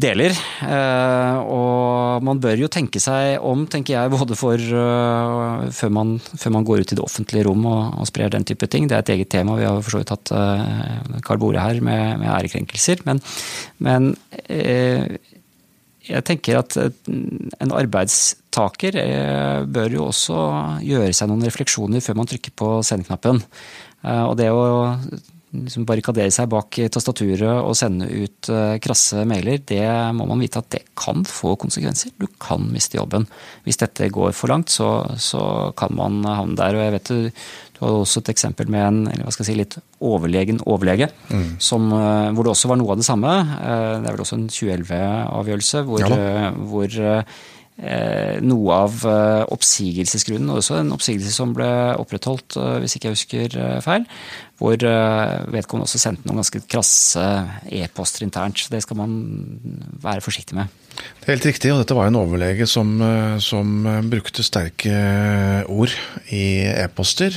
[0.00, 0.34] deler.
[0.62, 6.16] Eh, og man bør jo tenke seg om, tenker jeg, både for uh, før, man,
[6.20, 8.88] før, man, går ut i det offentlige rom og, og, sprer den type ting.
[8.88, 9.56] Det er et eget tema.
[9.58, 13.04] Vi har for så vidt hatt uh, Karl Bore her med, med ærekrenkelser.
[13.08, 13.22] Men,
[13.82, 14.12] men
[16.06, 18.98] jeg tenker at en arbeidstaker
[19.66, 20.36] bør jo også
[20.86, 23.40] gjøre seg noen refleksjoner før man trykker på sendeknappen.
[24.06, 24.68] Og det å
[25.64, 29.86] liksom barrikadere seg bak tastaturet og sende ut uh, krasse mailer, det
[30.16, 32.12] må man vite at det kan få konsekvenser.
[32.20, 33.26] Du kan miste jobben.
[33.66, 34.90] Hvis dette går for langt, så,
[35.20, 36.76] så kan man havne der.
[36.76, 37.42] Og jeg vet du,
[37.76, 41.10] du hadde også et eksempel med en eller hva skal jeg si, litt overlegen overlege,
[41.28, 41.50] mm.
[41.62, 43.34] som, uh, hvor det også var noe av det samme.
[43.56, 46.98] Uh, det er vel også en 2011-avgjørelse hvor, ja, hvor
[47.76, 49.02] noe av
[49.52, 51.66] oppsigelsesgrunnen, også en oppsigelse som ble
[52.00, 54.06] opprettholdt, hvis ikke jeg husker feil,
[54.56, 57.22] hvor eh, vedkommende også sendte noen ganske krasse
[57.68, 58.62] e-poster internt.
[58.62, 59.16] så Det skal man
[60.02, 60.72] være forsiktig med.
[60.96, 64.94] Det er helt riktig, og dette var en overlege som, eh, som eh, brukte sterke
[65.68, 65.92] ord
[66.32, 67.36] i e-poster.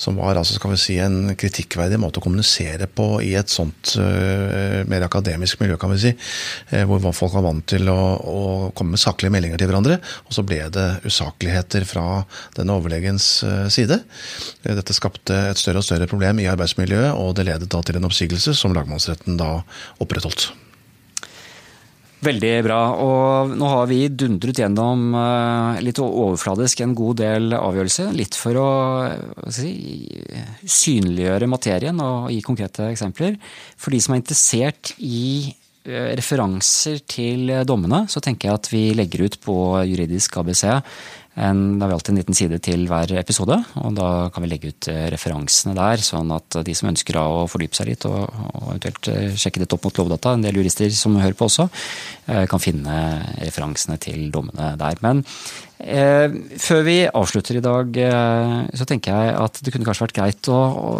[0.00, 3.92] Som var altså, skal vi si, en kritikkverdig måte å kommunisere på i et sånt
[4.00, 6.12] mer akademisk miljø, kan vi si.
[6.86, 8.40] Hvor folk var vant til å, å
[8.76, 9.98] komme med saklige meldinger til hverandre.
[10.28, 12.22] Og så ble det usakligheter fra
[12.56, 13.28] denne overlegens
[13.72, 14.00] side.
[14.62, 18.08] Dette skapte et større og større problem i arbeidsmiljøet, og det ledet da til en
[18.08, 19.60] oppsigelse som lagmannsretten da
[20.02, 20.50] opprettholdt.
[22.20, 22.80] Veldig bra.
[23.00, 28.10] Og nå har vi dundret gjennom eh, litt overfladisk en god del avgjørelser.
[28.12, 28.68] Litt for å
[29.48, 29.72] si,
[30.60, 33.40] synliggjøre materien og gi konkrete eksempler.
[33.80, 35.54] For de som er interessert i
[35.88, 39.54] referanser til dommene, så tenker jeg at vi legger ut på
[39.88, 40.66] Juridisk ABC
[41.34, 44.72] da har vi alltid en liten side til hver episode, og da kan vi legge
[44.72, 48.66] ut eh, referansene der, sånn at de som ønsker å fordype seg litt og, og
[48.72, 51.68] eventuelt eh, sjekke dette opp mot Lovdata, en del jurister som hører på også,
[52.26, 52.98] eh, kan finne
[53.44, 54.98] referansene til dommene der.
[55.06, 60.04] Men Eh, før vi avslutter i dag, eh, så tenker jeg at det kunne kanskje
[60.04, 60.58] vært greit å,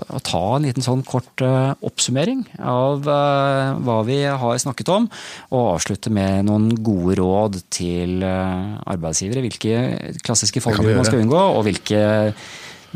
[0.09, 5.11] å, ta en liten sånn kort eh, oppsummering av eh, hva vi har snakket om,
[5.53, 9.45] og avslutte med noen gode råd til eh, arbeidsgivere.
[9.45, 12.03] Hvilke klassiske fallgruver man skal unngå, og hvilke,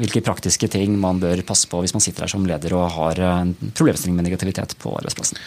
[0.00, 3.24] hvilke praktiske ting man bør passe på hvis man sitter her som leder og har
[3.28, 5.40] en problemstilling med negativitet på arbeidsplassen.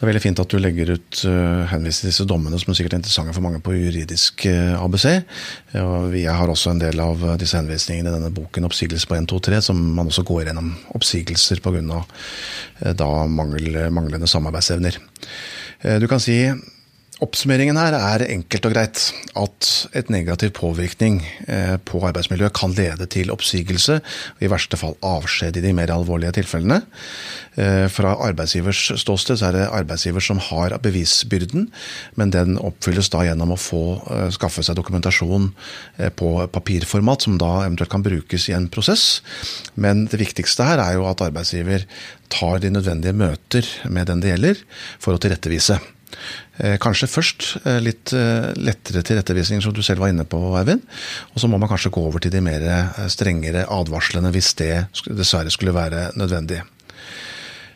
[0.00, 2.94] Det er veldig fint at du legger ut uh, henviser disse dommene, som er sikkert
[2.96, 5.04] interessante for mange på juridisk uh, ABC.
[5.76, 9.28] Og jeg har også en del av disse henvisningene i denne boken 'Oppsigelse på 1,
[9.28, 12.00] 2, 3', som man også går gjennom oppsigelser pga.
[12.80, 14.96] Uh, da mangel, manglende samarbeidsevner.
[15.84, 16.46] Uh, du kan si
[17.20, 19.00] Oppsummeringen her er enkelt og greit
[19.36, 19.66] at
[19.98, 21.18] et negativ påvirkning
[21.52, 23.98] eh, på arbeidsmiljøet kan lede til oppsigelse,
[24.38, 26.78] og i verste fall avskjed i de mer alvorlige tilfellene.
[27.60, 31.68] Eh, fra arbeidsgivers ståsted er det arbeidsgiver som har bevisbyrden,
[32.16, 35.52] men den oppfylles da gjennom å få eh, skaffe seg dokumentasjon
[36.16, 39.20] på papirformat, som da eventuelt kan brukes i en prosess.
[39.76, 41.84] Men det viktigste her er jo at arbeidsgiver
[42.32, 45.82] tar de nødvendige møter med den det gjelder, for å tilrettevise.
[46.60, 50.84] Eh, kanskje først eh, litt eh, lettere tilrettevisninger, som du selv var inne på, Eivind.
[51.32, 52.66] Og så må man kanskje gå over til de mer
[53.12, 54.74] strengere advarslene hvis det
[55.08, 56.62] dessverre skulle være nødvendig.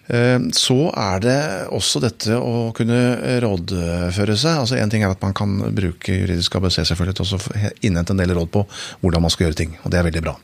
[0.04, 1.36] Så er det
[1.72, 2.98] også dette å kunne
[3.40, 4.58] rådføre seg.
[4.60, 8.20] altså Én ting er at man kan bruke juridisk ABC selvfølgelig til å innhente en
[8.20, 8.66] del råd på
[9.00, 9.72] hvordan man skal gjøre ting.
[9.80, 10.36] og Det er veldig bra.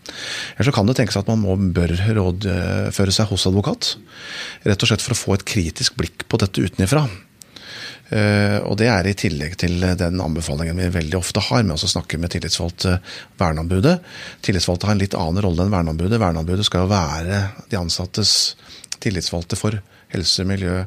[0.55, 3.99] Eller så kan det tenkes at man må, bør rådføre seg hos advokat.
[4.65, 7.05] Rett og slett for å få et kritisk blikk på dette utenifra.
[8.11, 11.91] Eh, og det er i tillegg til den anbefalingen vi veldig ofte har med å
[11.91, 12.97] snakke med tillitsvalgte
[13.39, 13.99] verneombudet.
[14.47, 16.21] Tillitsvalgte har en litt annen rolle enn verneombudet.
[16.23, 18.35] Verneombudet skal jo være de ansattes
[19.01, 19.79] tillitsvalgte for
[20.15, 20.83] helse, miljø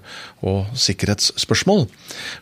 [0.48, 1.86] og sikkerhetsspørsmål.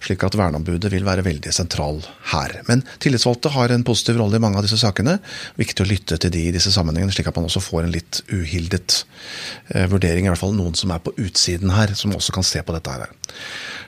[0.04, 2.02] Slik at verneombudet vil være veldig sentral
[2.34, 2.58] her.
[2.70, 5.18] Men tillitsvalgte har en positiv rolle i mange av disse sakene.
[5.60, 8.22] Viktig å lytte til de i disse sammenhengene, slik at man også får en litt
[8.32, 9.02] uhildet
[9.76, 10.28] eh, vurdering.
[10.28, 12.96] I hvert fall noen som er på utsiden her, som også kan se på dette
[12.96, 13.12] her.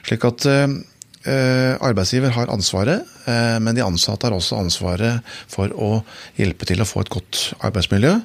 [0.04, 5.98] Slik at eh, arbeidsgiver har ansvaret, eh, men de ansatte har også ansvaret for å
[6.38, 8.18] hjelpe til å få et godt arbeidsmiljø.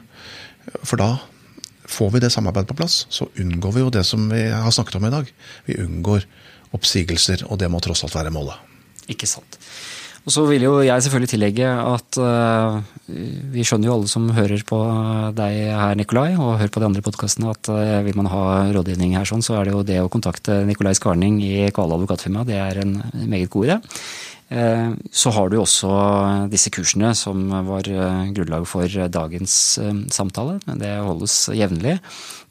[0.84, 1.14] For da
[1.90, 5.00] får vi det samarbeidet på plass, så unngår vi jo det som vi har snakket
[5.00, 5.32] om i dag.
[5.68, 6.28] Vi unngår
[6.78, 8.58] oppsigelser, og det må tross alt være målet.
[9.10, 9.58] Ikke sant.
[10.28, 12.80] Og så vil jo jeg selvfølgelig tillegge at uh,
[13.54, 14.80] vi skjønner jo alle som hører på
[15.38, 18.44] deg her, Nikolai, og hører på de andre podkastene, at uh, vil man ha
[18.76, 22.46] rådgivning her, sånn, så er det jo det å kontakte Nikolai Skarning i Kvale advokatfirma,
[22.46, 23.80] det er en meget god idé.
[24.50, 25.90] Uh, så har du også
[26.50, 27.86] disse kursene som var
[28.34, 29.54] grunnlag for dagens
[30.14, 30.58] samtale.
[30.80, 32.00] Det holdes jevnlig.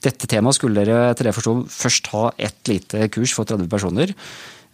[0.04, 4.14] Dette temaet skulle dere etter det forstå først ha ett lite kurs for 30 personer.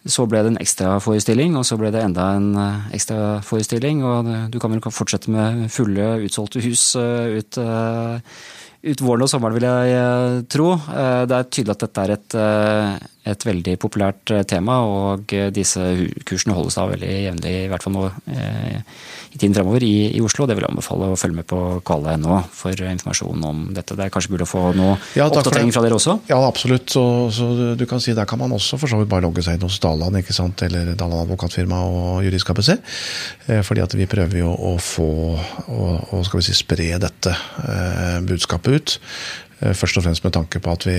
[0.05, 4.03] Så ble det en ekstraforestilling, og så ble det enda en eh, ekstraforestilling.
[4.05, 8.43] Og du kan vel fortsette med fulle, utsolgte hus eh, ut, eh,
[8.85, 10.71] ut våren og sommeren, vil jeg tro.
[10.77, 12.37] Det er tydelig at dette er et,
[13.33, 15.81] et veldig populært tema, og disse
[16.27, 18.07] kursene holdes da veldig jevnlig, i hvert fall nå
[19.35, 20.47] i tiden fremover i, i, Oslo.
[20.47, 23.97] Det vil jeg anbefale å følge med på kvale.no for informasjon om dette.
[23.97, 26.17] Det er kanskje å få noe ja, oppdatering fra dere også?
[26.29, 26.87] Ja, absolutt.
[26.95, 27.03] Så,
[27.35, 29.67] så, du kan si Der kan man også for så vidt bare logge seg inn
[29.67, 30.63] hos Daland ikke sant?
[30.65, 32.71] eller Daland advokatfirma og Juridisk ABC.
[33.49, 38.19] Eh, fordi at vi prøver jo å få og, skal vi si, spre dette eh,
[38.25, 38.97] budskapet ut.
[39.61, 40.97] Eh, først og fremst med tanke på at vi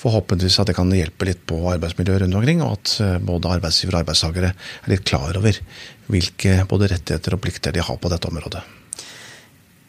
[0.00, 3.98] forhåpentligvis at det kan hjelpe litt på arbeidsmiljøet rundt omkring, og at eh, både arbeidsgiver
[3.98, 5.58] og arbeidstakere er litt klar over
[6.12, 8.64] hvilke både rettigheter og plikter de har på dette området.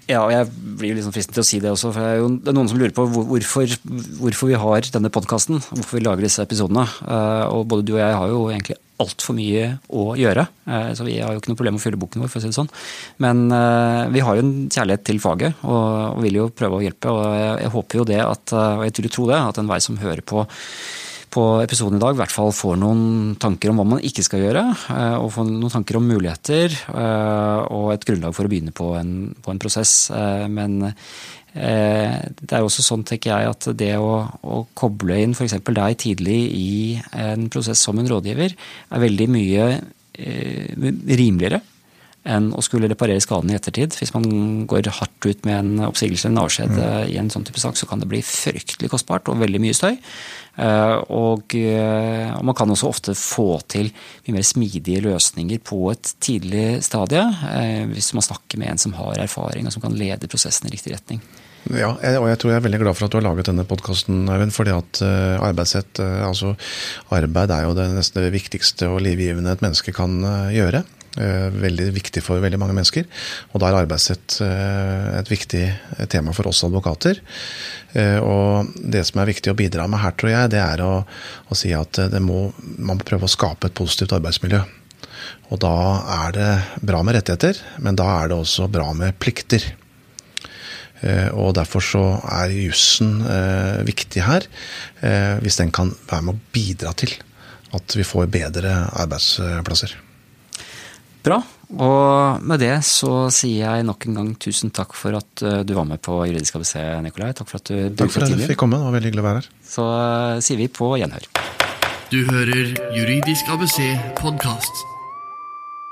[0.10, 0.50] Ja, og jeg
[0.80, 1.94] blir liksom fristet til å si det også.
[1.96, 3.76] for jo det er noen som lurer på hvorfor,
[4.20, 5.62] hvorfor vi har denne podkasten.
[5.72, 6.84] Hvorfor vi lager disse episodene.
[7.08, 10.46] Eh, og både du og jeg har jo egentlig altfor mye å gjøre.
[10.68, 12.44] Eh, så vi har jo ikke noe problem med å fylle boken vår, for å
[12.44, 12.74] si det sånn.
[13.24, 17.14] Men eh, vi har jo en kjærlighet til faget og vil jo prøve å hjelpe.
[17.14, 20.44] Og jeg håper jo det at, og jeg tror det, at enhver som hører på
[21.34, 24.44] på episoden i dag i hvert fall får noen tanker om hva man ikke skal
[24.44, 24.64] gjøre.
[24.94, 28.92] Eh, og får noen tanker om muligheter eh, og et grunnlag for å begynne på
[29.00, 29.96] en, på en prosess.
[30.14, 30.94] Eh, men
[31.54, 35.60] det er også sånn, tenker jeg, at det å, å koble inn f.eks.
[35.62, 36.72] deg tidlig i
[37.14, 38.56] en prosess som en rådgiver,
[38.90, 39.68] er veldig mye
[40.18, 41.62] rimeligere
[42.24, 43.98] enn å skulle reparere skaden i ettertid.
[44.00, 44.26] Hvis man
[44.70, 47.12] går hardt ut med en oppsigelse eller en avskjed mm.
[47.12, 49.98] i en sånn type sak, så kan det bli fryktelig kostbart og veldig mye støy.
[50.54, 53.92] Eh, og, og man kan også ofte få til
[54.24, 57.26] mye mer smidige løsninger på et tidlig stadie,
[57.92, 60.96] hvis man snakker med en som har erfaring og som kan lede prosessen i riktig
[60.96, 61.20] retning.
[61.72, 64.26] Ja, og jeg tror jeg er veldig glad for at du har laget denne podkasten,
[64.32, 64.52] Eivind.
[64.52, 66.58] Fordi at arbeidsrett, altså
[67.16, 70.20] arbeid er jo det nesten det viktigste og livgivende et menneske kan
[70.52, 70.84] gjøre.
[71.14, 73.06] Veldig viktig for veldig mange mennesker.
[73.54, 75.62] Og da er arbeidsrett et viktig
[76.10, 77.20] tema for oss advokater.
[78.26, 81.58] Og det som er viktig å bidra med her, tror jeg, det er å, å
[81.58, 82.48] si at må,
[82.80, 84.64] man må prøve å skape et positivt arbeidsmiljø.
[85.54, 85.78] Og da
[86.26, 86.52] er det
[86.86, 89.66] bra med rettigheter, men da er det også bra med plikter.
[91.04, 94.48] Eh, og Derfor så er jussen eh, viktig her,
[95.04, 97.14] eh, hvis den kan være med å bidra til
[97.74, 99.98] at vi får bedre arbeidsplasser.
[101.24, 101.40] Bra.
[101.74, 105.88] Og med det så sier jeg nok en gang tusen takk for at du var
[105.90, 107.32] med på Juridisk ABC, Nikolai.
[107.34, 108.78] Takk for at du Takk for at du fikk komme.
[108.78, 109.52] Det var veldig hyggelig å være her.
[109.74, 109.90] Så
[110.46, 111.30] sier vi på gjenhør.
[112.14, 113.80] Du hører Juridisk ABC
[114.20, 114.90] podkast.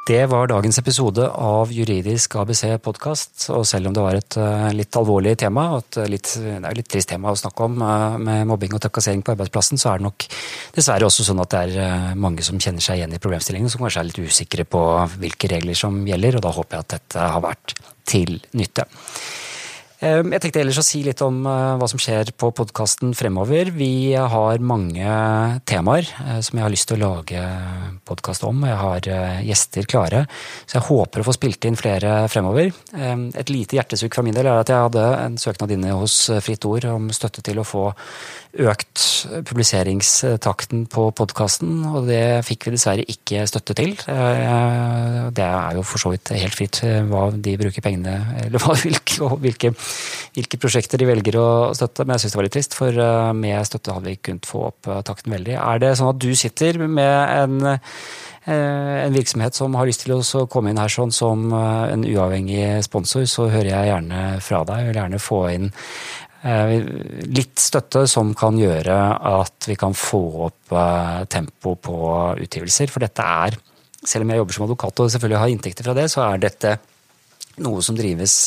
[0.07, 3.43] Det var dagens episode av Juridisk ABC podkast.
[3.53, 6.77] Og selv om det var et uh, litt alvorlig tema, og et litt, det er
[6.79, 10.01] litt trist tema å snakke om uh, med mobbing og trakassering på arbeidsplassen, så er
[10.01, 10.25] det nok
[10.73, 14.01] dessverre også sånn at det er mange som kjenner seg igjen i problemstillingen, som kanskje
[14.01, 14.81] er litt usikre på
[15.21, 17.77] hvilke regler som gjelder, og da håper jeg at dette har vært
[18.09, 18.89] til nytte.
[20.01, 23.69] Ehm, jeg tenkte ellers å si litt om eh, hva som skjer på podkasten fremover.
[23.75, 25.17] Vi har mange
[25.69, 27.43] temaer eh, som jeg har lyst til å lage
[28.09, 28.63] podkast om.
[28.65, 30.23] Jeg har eh, gjester klare,
[30.65, 32.71] så jeg håper å få spilt inn flere fremover.
[32.97, 36.17] Ehm, et lite hjertesukk fra min del er at jeg hadde en søknad inne hos
[36.41, 37.91] Fritt Ord om støtte til å få
[38.51, 39.03] økt
[39.47, 43.93] publiseringstakten på podkasten, og det fikk vi dessverre ikke støtte til.
[44.01, 49.71] Det er jo for så vidt helt fritt hva de bruker pengene eller hvilke, hvilke
[50.31, 53.31] hvilke prosjekter de velger å støtte, men jeg syns det var litt trist, for eh,
[53.35, 55.57] med støtte hadde vi kunnet få opp eh, takten veldig.
[55.59, 60.15] Er det sånn at du sitter med en, eh, en virksomhet som har lyst til
[60.15, 64.81] å komme inn her sånn som en uavhengig sponsor, så hører jeg gjerne fra deg.
[64.81, 65.71] Jeg vil gjerne få inn
[66.41, 68.95] litt støtte som kan gjøre
[69.29, 70.73] at vi kan få opp
[71.29, 71.97] tempo på
[72.41, 72.89] utgivelser.
[72.89, 73.57] For dette er,
[74.01, 76.73] selv om jeg jobber som advokat og selvfølgelig har inntekter fra det, så er dette
[77.61, 78.39] noe som drives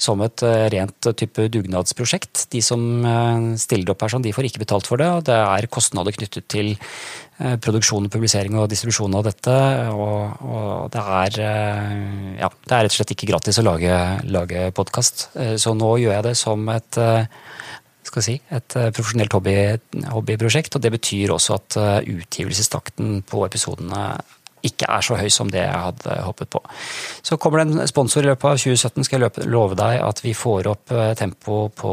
[0.00, 2.46] som et eh, rent eh, type dugnadsprosjekt.
[2.54, 5.10] De som eh, stiller opp her sånn, de får ikke betalt for det.
[5.12, 6.72] og Det er kostnader knyttet til
[7.40, 9.56] produksjon, publisering og distribusjon av dette.
[9.94, 11.38] Og, og det, er,
[12.42, 13.96] ja, det er rett og slett ikke gratis å lage,
[14.28, 15.30] lage podkast.
[15.60, 17.00] Så nå gjør jeg det som et
[18.10, 19.56] si, et profesjonelt hobby,
[20.12, 20.76] hobbyprosjekt.
[20.76, 21.78] Og det betyr også at
[22.10, 24.04] utgivelsestakten på episodene
[24.66, 26.62] ikke er så høy som det jeg hadde håpet på.
[27.26, 30.34] Så kommer det en sponsor i løpet av 2017, skal jeg love deg at vi
[30.36, 31.92] får opp eh, tempo på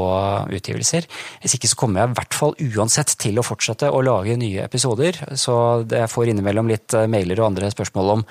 [0.58, 1.08] utgivelser.
[1.44, 4.66] Hvis ikke så kommer jeg i hvert fall uansett til å fortsette å lage nye
[4.66, 5.20] episoder.
[5.40, 5.58] Så
[5.88, 8.26] jeg får innimellom litt eh, mailer og andre spørsmål om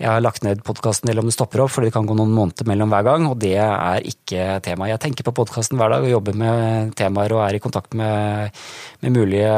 [0.00, 2.32] jeg har lagt ned podkasten eller om det stopper opp, fordi det kan gå noen
[2.34, 4.88] måneder mellom hver gang, og det er ikke tema.
[4.90, 8.56] Jeg tenker på podkasten hver dag og jobber med temaer og er i kontakt med,
[9.04, 9.52] med mulige,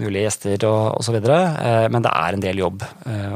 [0.00, 2.84] mulige, gjester og osv., eh, men det er en del jobb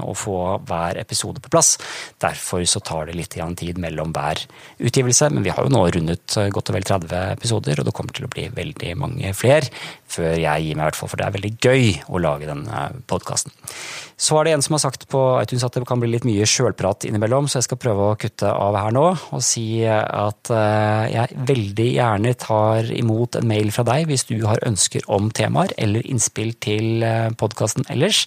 [0.01, 0.37] å få
[0.67, 1.75] hver episode på plass.
[2.21, 4.41] Derfor så tar det litt tid mellom hver
[4.79, 8.17] utgivelse, men vi har jo nå rundet godt og vel 30 episoder, og det kommer
[8.17, 9.71] til å bli veldig mange flere
[10.11, 12.87] før jeg gir meg, i hvert fall, for det er veldig gøy å lage denne
[13.11, 13.55] podkasten.
[14.21, 16.45] Så er det en som har sagt på iTunes at det kan bli litt mye
[16.49, 21.05] sjølprat innimellom, så jeg skal prøve å kutte av her nå og si at eh,
[21.15, 25.73] jeg veldig gjerne tar imot en mail fra deg hvis du har ønsker om temaer
[25.81, 28.27] eller innspill til eh, podkasten ellers.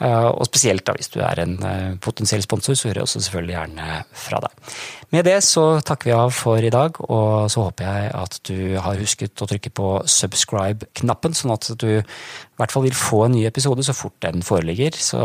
[0.00, 1.58] Eh, og spesielt da hvis du er en
[2.00, 4.72] potensiell sponsor, så hører jeg også selvfølgelig gjerne fra deg.
[5.14, 8.58] Med det så takker vi av for i dag, og så håper jeg at du
[8.82, 13.36] har husket å trykke på subscribe-knappen, sånn at du i hvert fall vil få en
[13.36, 14.98] ny episode så fort den foreligger.
[14.98, 15.20] Så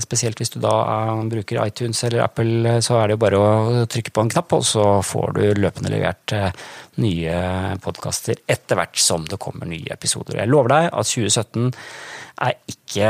[0.00, 3.84] Spesielt hvis du da eh, bruker iTunes eller Apple, så er det jo bare å
[3.92, 6.64] trykke på en knapp, og så får du løpende levert eh,
[7.02, 10.40] nye podkaster etter hvert som det kommer nye episoder.
[10.40, 11.72] Jeg lover deg at 2017
[12.36, 13.08] er ikke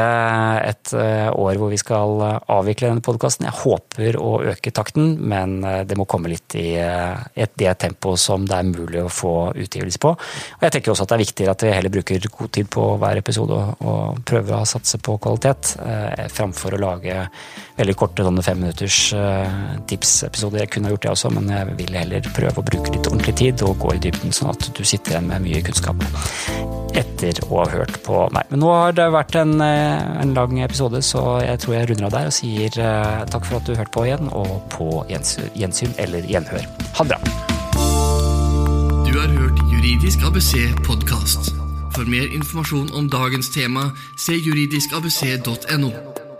[0.62, 3.48] et eh, år hvor vi skal eh, avvikle denne podkasten.
[3.48, 8.46] Jeg håper å øke takten, men eh, det må komme litt i det tempoet som
[8.46, 10.12] det er mulig å få utgivelse på.
[10.14, 12.86] Og jeg tenker også at det er viktigere at vi heller bruker god tid på
[13.02, 15.74] hver episode og prøver å satse på kvalitet,
[16.32, 17.26] framfor å lage
[17.76, 19.00] veldig korte sånne femminutters
[19.90, 20.62] tipsepisoder.
[20.62, 23.36] Jeg kunne ha gjort det også, men jeg vil heller prøve å bruke litt ordentlig
[23.42, 26.08] tid og gå i dybden, sånn at du sitter igjen med mye kunnskap.
[26.96, 28.48] etter å ha hørt på meg.
[28.50, 32.06] Men nå har det vært en, eh, en lang episode, så jeg tror jeg runder
[32.08, 35.50] av der og sier uh, takk for at du hørte på igjen, og på gjensyn,
[35.54, 36.64] gjensyn eller gjenhør.
[36.96, 37.20] Ha det bra.
[39.06, 40.52] Du har hørt Juridisk ABC
[40.88, 41.52] podkast.
[41.96, 46.25] For mer informasjon om dagens tema, se juridiskabc.no.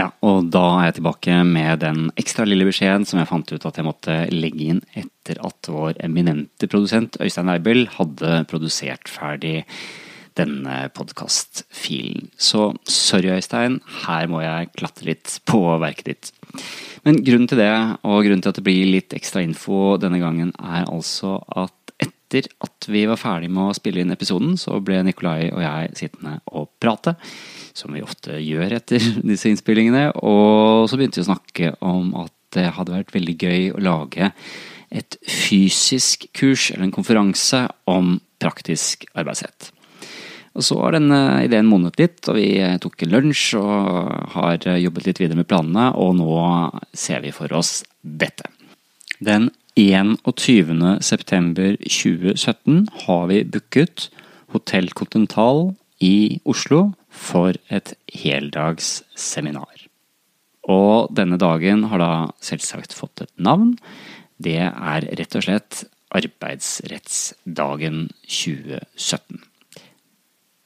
[0.00, 3.66] Ja, og da er jeg tilbake med den ekstra lille beskjeden som jeg fant ut
[3.68, 9.60] at jeg måtte legge inn etter at vår eminente produsent Øystein Weibel hadde produsert ferdig
[10.40, 12.30] denne podkastfilen.
[12.40, 16.32] Så sorry, Øystein, her må jeg klatte litt på verket ditt.
[17.04, 20.54] Men grunnen til det, og grunnen til at det blir litt ekstra info denne gangen,
[20.56, 25.02] er altså at etter at vi var ferdig med å spille inn episoden, så ble
[25.04, 27.18] Nikolai og jeg sittende og prate
[27.78, 30.10] som vi ofte gjør etter disse innspillingene.
[30.22, 34.32] Og så begynte vi å snakke om at det hadde vært veldig gøy å lage
[34.92, 39.70] et fysisk kurs eller en konferanse om praktisk arbeidsrett.
[40.52, 45.06] Og så har denne ideen modnet litt, og vi tok en lunsj og har jobbet
[45.08, 46.34] litt videre med planene, og nå
[46.92, 48.50] ser vi for oss dette.
[49.22, 49.48] Den
[49.80, 51.00] 21.
[51.00, 54.10] september 2017 har vi booket
[54.52, 55.70] Hotell Continental
[56.04, 59.86] i Oslo for et heldagsseminar.
[60.72, 63.76] Og denne dagen har da selvsagt fått et navn.
[64.42, 69.40] Det er rett og slett Arbeidsrettsdagen 2017.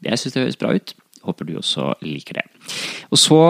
[0.06, 0.94] Jeg syns det høres bra ut.
[1.26, 2.46] Håper du også liker det.
[3.10, 3.40] Og så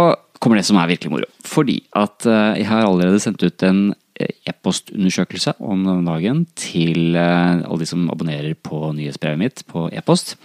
[0.41, 1.29] kommer det som er virkelig moro.
[1.45, 7.81] Fordi at eh, jeg har allerede sendt ut en e-postundersøkelse om dagen til eh, alle
[7.83, 10.37] de som abonnerer på nyhetsbrevet mitt på e-post.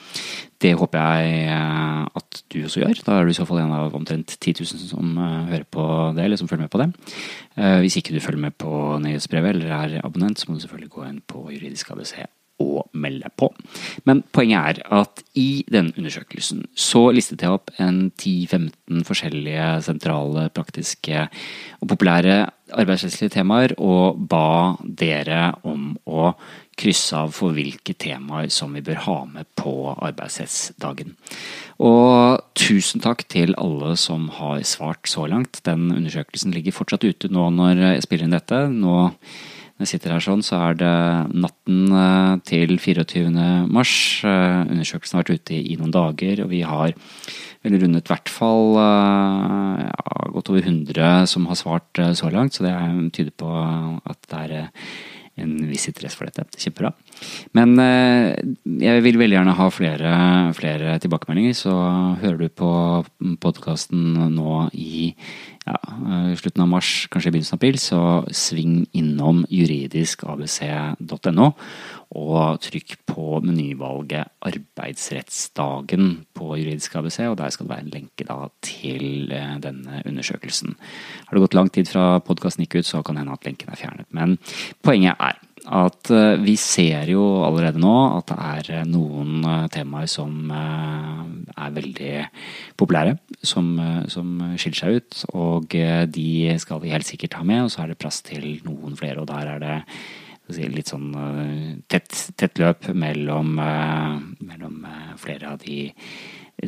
[0.62, 3.04] Det håper jeg eh, at du også gjør.
[3.06, 5.88] Da er du i så fall en av omtrent 10 000 som eh, hører på
[6.18, 6.92] det, eller som følger med på det.
[7.84, 8.72] Hvis ikke du følger med på
[9.04, 11.92] nyhetsbrevet eller er abonnent, så må du selvfølgelig gå inn på Juridisk
[12.62, 13.49] Og melde på.
[14.05, 20.49] Men poenget er at i den undersøkelsen så listet jeg opp en 10-15 forskjellige sentrale,
[20.55, 21.28] praktiske
[21.82, 26.32] og populære arbeidsrettslige temaer, og ba dere om å
[26.80, 31.14] krysse av for hvilke temaer som vi bør ha med på arbeidsrettsdagen.
[31.84, 35.62] Og tusen takk til alle som har svart så langt.
[35.68, 38.62] Den undersøkelsen ligger fortsatt ute nå når jeg spiller inn dette.
[38.72, 39.12] Nå
[39.82, 40.96] jeg sitter her sånn, så er det
[41.34, 43.32] natten eh, til 24.
[43.72, 43.94] mars.
[44.28, 46.94] Eh, undersøkelsen har vært ute i noen dager, og vi har
[47.62, 52.58] vel rundet i hvert fall eh, ja, godt over 100 som har svart så langt,
[52.58, 52.76] så det
[53.18, 54.72] tyder på at det er
[55.42, 56.46] en viss interesse for dette.
[56.62, 56.92] Kjempebra.
[57.58, 60.12] Men jeg vil veldig gjerne ha flere,
[60.58, 61.74] flere tilbakemeldinger, så
[62.22, 62.72] hører du på
[63.42, 65.14] podkasten nå i
[65.66, 65.78] ja,
[66.32, 71.47] i slutten av mars, kanskje i begynnelsen av april, så sving innom juridiskabc.no.
[72.12, 78.24] Og trykk på menyvalget 'Arbeidsrettsdagen' på Juridisk ABC, og der skal det være en lenke
[78.28, 80.76] da, til eh, denne undersøkelsen.
[81.28, 83.70] Har det gått lang tid fra podkasten gikk ut, så kan det hende at lenken
[83.70, 84.05] er fjernet.
[84.09, 84.38] Men
[84.84, 85.38] poenget er
[85.70, 90.49] at eh, vi ser jo allerede nå at det er eh, noen eh, temaer som
[90.51, 92.14] er veldig
[92.80, 93.68] populære, som,
[94.09, 95.20] som skiller seg ut.
[95.38, 95.76] Og
[96.16, 99.22] de skal vi helt sikkert ha med, og så er det plass til noen flere.
[99.22, 101.14] Og der er det litt sånn
[101.91, 104.82] tett, tett løp mellom, mellom
[105.22, 105.86] flere av de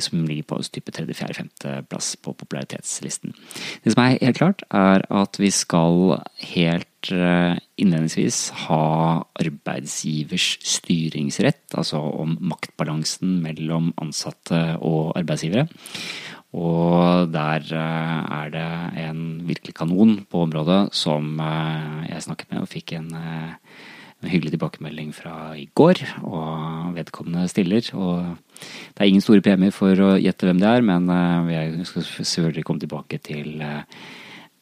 [0.01, 3.35] som ligger på type tredje, fjerde, femte plass på popularitetslisten.
[3.83, 6.17] Det som er helt klart, er at vi skal
[6.53, 8.83] helt eh, innledningsvis ha
[9.43, 15.67] arbeidsgivers styringsrett, altså om maktbalansen mellom ansatte og arbeidsgivere.
[16.53, 18.69] Og der eh, er det
[19.07, 23.11] en virkelig kanon på området som eh, jeg snakket med og fikk en
[24.23, 27.85] en hyggelig tilbakemelding fra i går, og vedkommende stiller.
[27.93, 28.35] Og
[28.95, 32.65] det er ingen store premier for å gjette hvem det er, men eh, skal selvfølgelig
[32.67, 33.83] komme tilbake til eh,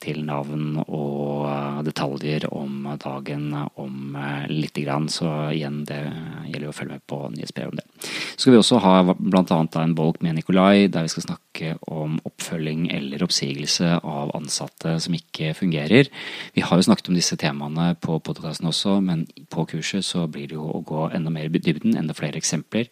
[0.01, 5.07] til navn og eh, detaljer om dagen om eh, lite grann.
[5.11, 6.01] Så igjen, det
[6.49, 7.87] gjelder å følge med på nyhetsbrevet om det.
[8.33, 9.59] Så skal vi også ha bl.a.
[9.83, 15.17] en bolk med Nikolai, der vi skal snakke om oppfølging eller oppsigelse av ansatte som
[15.17, 16.09] ikke fungerer.
[16.55, 20.49] Vi har jo snakket om disse temaene på podkasten også, men på kurset så blir
[20.49, 22.89] det jo å gå enda mer i dybden, enda flere eksempler.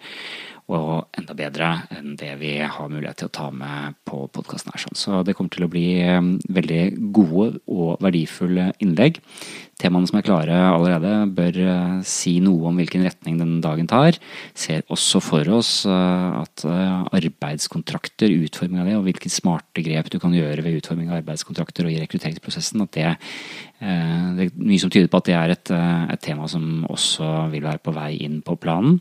[0.78, 4.86] Og enda bedre enn det vi har mulighet til å ta med på podkasten her.
[4.97, 5.88] Så det kommer til å bli
[6.49, 6.84] veldig
[7.15, 9.20] gode og verdifulle innlegg.
[9.80, 14.17] Temaene som er klare allerede, bør eh, si noe om hvilken retning den dagen tar.
[14.51, 20.11] Ser også for oss eh, at eh, arbeidskontrakter, utforming av det, og hvilke smarte grep
[20.11, 23.13] du kan gjøre ved utforming av arbeidskontrakter og i rekrutteringsprosessen, at det,
[23.80, 27.63] det er mye som tyder på at det er et, et tema som også vil
[27.63, 28.99] være på vei inn på planen.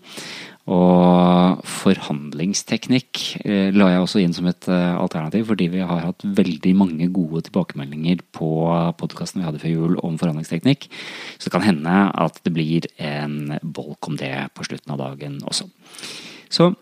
[0.69, 6.25] Og forhandlingsteknikk eh, la jeg også inn som et eh, alternativ, fordi vi har hatt
[6.25, 8.51] veldig mange gode tilbakemeldinger på
[9.01, 10.91] podkasten vi hadde før jul om forhandlingsteknikk.
[11.39, 15.41] Så det kan hende at det blir en bolk om det på slutten av dagen
[15.49, 15.71] også.
[16.53, 16.73] Så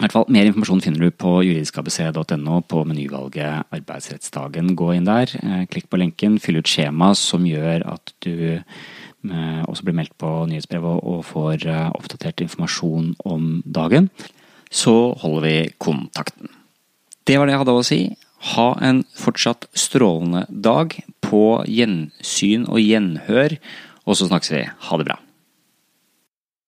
[0.00, 4.72] i hvert fall, Mer informasjon finner du på juridiskabc.no på menyvalget Arbeidsrettsdagen.
[4.72, 8.62] Gå inn der, eh, klikk på lenken, fyll ut skjema som gjør at du
[9.68, 14.08] også blir meldt på nyhetsbrevet og får eh, oppdatert informasjon om dagen,
[14.70, 16.50] så holder vi kontakten.
[17.26, 18.00] Det var det jeg hadde å si.
[18.54, 23.58] Ha en fortsatt strålende dag på gjensyn og gjenhør,
[24.08, 24.64] og så snakkes vi.
[24.88, 25.18] Ha det bra.